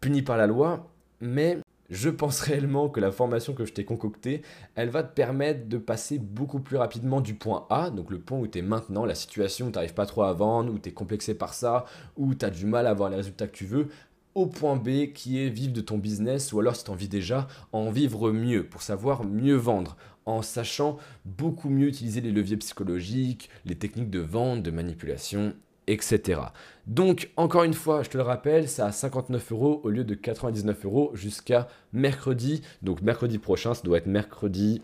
puni 0.00 0.22
par 0.22 0.36
la 0.36 0.46
loi. 0.46 0.88
Mais 1.20 1.58
je 1.88 2.10
pense 2.10 2.40
réellement 2.40 2.88
que 2.88 3.00
la 3.00 3.10
formation 3.10 3.54
que 3.54 3.64
je 3.64 3.72
t'ai 3.72 3.84
concoctée, 3.84 4.42
elle 4.74 4.90
va 4.90 5.02
te 5.02 5.14
permettre 5.14 5.68
de 5.68 5.78
passer 5.78 6.18
beaucoup 6.18 6.60
plus 6.60 6.76
rapidement 6.76 7.20
du 7.20 7.34
point 7.34 7.66
A, 7.70 7.90
donc 7.90 8.10
le 8.10 8.20
point 8.20 8.38
où 8.38 8.46
tu 8.46 8.58
es 8.58 8.62
maintenant, 8.62 9.04
la 9.04 9.14
situation 9.14 9.66
où 9.66 9.70
tu 9.70 9.76
n'arrives 9.76 9.94
pas 9.94 10.06
trop 10.06 10.22
à 10.22 10.32
vendre, 10.32 10.72
où 10.72 10.78
tu 10.78 10.90
es 10.90 10.92
complexé 10.92 11.34
par 11.34 11.54
ça, 11.54 11.86
où 12.16 12.34
tu 12.34 12.44
as 12.44 12.50
du 12.50 12.66
mal 12.66 12.86
à 12.86 12.90
avoir 12.90 13.10
les 13.10 13.16
résultats 13.16 13.46
que 13.46 13.56
tu 13.56 13.64
veux, 13.64 13.88
au 14.34 14.46
point 14.46 14.76
B 14.76 15.12
qui 15.14 15.42
est 15.42 15.48
vivre 15.48 15.72
de 15.72 15.80
ton 15.80 15.98
business, 15.98 16.52
ou 16.52 16.60
alors 16.60 16.76
si 16.76 16.84
tu 16.84 16.90
as 16.90 16.94
envie 16.94 17.08
déjà, 17.08 17.48
en 17.72 17.90
vivre 17.90 18.30
mieux, 18.32 18.64
pour 18.64 18.82
savoir 18.82 19.24
mieux 19.24 19.56
vendre, 19.56 19.96
en 20.26 20.42
sachant 20.42 20.98
beaucoup 21.24 21.70
mieux 21.70 21.88
utiliser 21.88 22.20
les 22.20 22.32
leviers 22.32 22.58
psychologiques, 22.58 23.48
les 23.64 23.76
techniques 23.76 24.10
de 24.10 24.20
vente, 24.20 24.62
de 24.62 24.70
manipulation, 24.70 25.54
etc. 25.88 26.40
Donc, 26.86 27.30
encore 27.36 27.64
une 27.64 27.74
fois, 27.74 28.02
je 28.02 28.10
te 28.10 28.16
le 28.16 28.22
rappelle, 28.22 28.68
c'est 28.68 28.82
à 28.82 28.92
59 28.92 29.52
euros 29.52 29.80
au 29.84 29.90
lieu 29.90 30.04
de 30.04 30.14
99 30.14 30.84
euros 30.84 31.10
jusqu'à 31.14 31.68
mercredi. 31.92 32.62
Donc, 32.82 33.02
mercredi 33.02 33.38
prochain, 33.38 33.74
ça 33.74 33.82
doit 33.82 33.98
être 33.98 34.06
mercredi. 34.06 34.82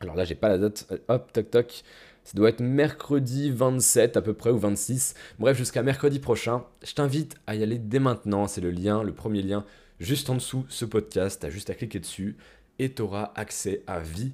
Alors 0.00 0.16
là, 0.16 0.24
j'ai 0.24 0.34
pas 0.34 0.48
la 0.48 0.58
date. 0.58 0.86
Hop, 1.08 1.32
toc, 1.32 1.50
toc. 1.50 1.82
Ça 2.24 2.32
doit 2.34 2.48
être 2.50 2.60
mercredi 2.60 3.50
27 3.50 4.16
à 4.16 4.22
peu 4.22 4.34
près 4.34 4.50
ou 4.50 4.58
26. 4.58 5.14
Bref, 5.38 5.56
jusqu'à 5.56 5.82
mercredi 5.82 6.18
prochain. 6.18 6.64
Je 6.84 6.94
t'invite 6.94 7.36
à 7.46 7.54
y 7.54 7.62
aller 7.62 7.78
dès 7.78 7.98
maintenant. 7.98 8.46
C'est 8.46 8.60
le 8.60 8.70
lien, 8.70 9.02
le 9.02 9.12
premier 9.12 9.42
lien, 9.42 9.64
juste 9.98 10.28
en 10.30 10.34
dessous 10.34 10.64
ce 10.68 10.84
podcast. 10.84 11.40
Tu 11.40 11.46
as 11.46 11.50
juste 11.50 11.70
à 11.70 11.74
cliquer 11.74 12.00
dessus 12.00 12.36
et 12.78 12.92
tu 12.92 13.02
auras 13.02 13.32
accès 13.34 13.82
à 13.86 14.00
vie 14.00 14.32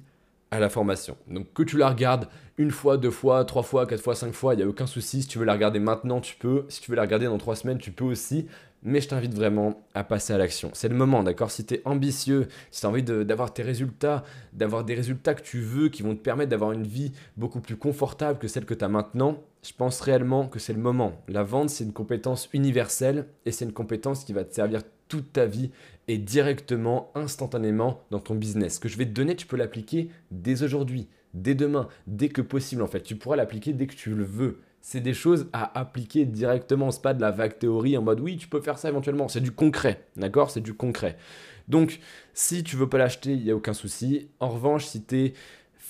à 0.51 0.59
la 0.59 0.69
formation. 0.69 1.17
Donc 1.27 1.53
que 1.53 1.63
tu 1.63 1.77
la 1.77 1.89
regardes 1.89 2.27
une 2.57 2.71
fois, 2.71 2.97
deux 2.97 3.11
fois, 3.11 3.45
trois 3.45 3.63
fois, 3.63 3.85
quatre 3.85 4.01
fois, 4.01 4.15
cinq 4.15 4.33
fois, 4.33 4.53
il 4.53 4.57
n'y 4.57 4.63
a 4.63 4.67
aucun 4.67 4.87
souci. 4.87 5.21
Si 5.21 5.27
tu 5.27 5.37
veux 5.37 5.45
la 5.45 5.53
regarder 5.53 5.79
maintenant, 5.79 6.21
tu 6.21 6.35
peux. 6.35 6.65
Si 6.69 6.81
tu 6.81 6.89
veux 6.89 6.97
la 6.97 7.03
regarder 7.03 7.25
dans 7.25 7.37
trois 7.37 7.55
semaines, 7.55 7.77
tu 7.77 7.91
peux 7.91 8.05
aussi. 8.05 8.47
Mais 8.83 9.01
je 9.01 9.09
t'invite 9.09 9.33
vraiment 9.33 9.85
à 9.93 10.03
passer 10.03 10.33
à 10.33 10.37
l'action. 10.37 10.69
C'est 10.73 10.87
le 10.87 10.95
moment, 10.95 11.23
d'accord? 11.23 11.51
Si 11.51 11.65
tu 11.65 11.75
es 11.75 11.81
ambitieux, 11.85 12.47
si 12.71 12.81
tu 12.81 12.85
as 12.85 12.89
envie 12.89 13.03
d'avoir 13.03 13.53
tes 13.53 13.63
résultats, 13.63 14.23
d'avoir 14.53 14.85
des 14.85 14.93
résultats 14.93 15.33
que 15.33 15.41
tu 15.41 15.59
veux, 15.59 15.89
qui 15.89 16.03
vont 16.03 16.15
te 16.15 16.21
permettre 16.21 16.49
d'avoir 16.49 16.71
une 16.71 16.85
vie 16.85 17.11
beaucoup 17.37 17.59
plus 17.59 17.75
confortable 17.75 18.39
que 18.39 18.47
celle 18.47 18.65
que 18.65 18.73
tu 18.73 18.85
as 18.85 18.87
maintenant, 18.87 19.43
je 19.63 19.73
pense 19.73 19.99
réellement 19.99 20.47
que 20.47 20.59
c'est 20.59 20.73
le 20.73 20.79
moment. 20.79 21.21
La 21.27 21.43
vente, 21.43 21.69
c'est 21.69 21.83
une 21.83 21.93
compétence 21.93 22.49
universelle 22.53 23.27
et 23.45 23.51
c'est 23.51 23.65
une 23.65 23.73
compétence 23.73 24.23
qui 24.23 24.33
va 24.33 24.43
te 24.43 24.53
servir 24.53 24.81
toute 25.07 25.33
ta 25.33 25.45
vie 25.45 25.71
directement, 26.15 27.11
instantanément 27.15 28.05
dans 28.11 28.19
ton 28.21 28.35
business. 28.35 28.75
Ce 28.75 28.79
que 28.79 28.87
je 28.87 28.97
vais 28.97 29.05
te 29.05 29.11
donner, 29.11 29.35
tu 29.35 29.45
peux 29.45 29.57
l'appliquer 29.57 30.09
dès 30.31 30.63
aujourd'hui, 30.63 31.09
dès 31.33 31.53
demain, 31.53 31.89
dès 32.07 32.29
que 32.29 32.41
possible 32.41 32.81
en 32.81 32.87
fait. 32.87 33.01
Tu 33.01 33.17
pourras 33.17 33.35
l'appliquer 33.35 33.73
dès 33.73 33.87
que 33.87 33.95
tu 33.95 34.15
le 34.15 34.23
veux. 34.23 34.61
C'est 34.79 35.01
des 35.01 35.13
choses 35.13 35.49
à 35.51 35.77
appliquer 35.77 36.25
directement. 36.25 36.91
C'est 36.91 37.01
pas 37.01 37.13
de 37.13 37.19
la 37.19 37.31
vague 37.31 37.59
théorie 37.59 37.97
en 37.97 38.01
mode 38.01 38.21
oui, 38.21 38.37
tu 38.37 38.47
peux 38.47 38.61
faire 38.61 38.77
ça 38.77 38.87
éventuellement. 38.87 39.27
C'est 39.27 39.41
du 39.41 39.51
concret, 39.51 40.05
d'accord? 40.15 40.49
C'est 40.49 40.61
du 40.61 40.73
concret. 40.73 41.17
Donc, 41.67 41.99
si 42.33 42.63
tu 42.63 42.77
veux 42.77 42.87
pas 42.87 42.97
l'acheter, 42.97 43.33
il 43.33 43.43
n'y 43.43 43.51
a 43.51 43.55
aucun 43.55 43.73
souci. 43.73 44.29
En 44.39 44.47
revanche, 44.47 44.85
si 44.85 45.03
tu 45.03 45.17
es 45.17 45.33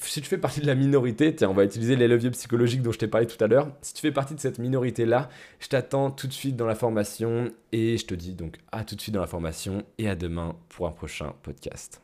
si 0.02 0.22
tu 0.22 0.28
fais 0.28 0.38
partie 0.38 0.62
de 0.62 0.68
la 0.68 0.76
minorité, 0.76 1.36
tiens, 1.36 1.50
on 1.50 1.54
va 1.54 1.64
utiliser 1.64 1.96
les 1.96 2.08
leviers 2.08 2.32
psychologiques 2.32 2.82
dont 2.82 2.92
je 2.92 3.00
t'ai 3.00 3.08
parlé 3.08 3.28
tout 3.28 3.42
à 3.44 3.48
l'heure. 3.48 3.72
Si 3.82 3.94
tu 3.94 4.02
fais 4.02 4.12
partie 4.12 4.36
de 4.36 4.40
cette 4.40 4.60
minorité-là, 4.60 5.30
je 5.60 5.68
t'attends 5.68 6.12
tout 6.12 6.28
de 6.28 6.34
suite 6.34 6.56
dans 6.56 6.68
la 6.68 6.76
formation 6.76 7.52
et 7.72 7.98
je 7.98 8.06
te 8.06 8.14
dis 8.14 8.34
donc 8.34 8.58
à 8.72 8.84
tout 8.84 8.96
de 8.96 9.02
suite 9.02 9.14
dans 9.14 9.22
la 9.22 9.28
formation 9.28 9.84
et 9.98 10.10
à 10.10 10.16
demain 10.16 10.56
pour 10.70 10.88
un 10.88 10.92
prochain 10.92 11.34
podcast. 11.44 12.02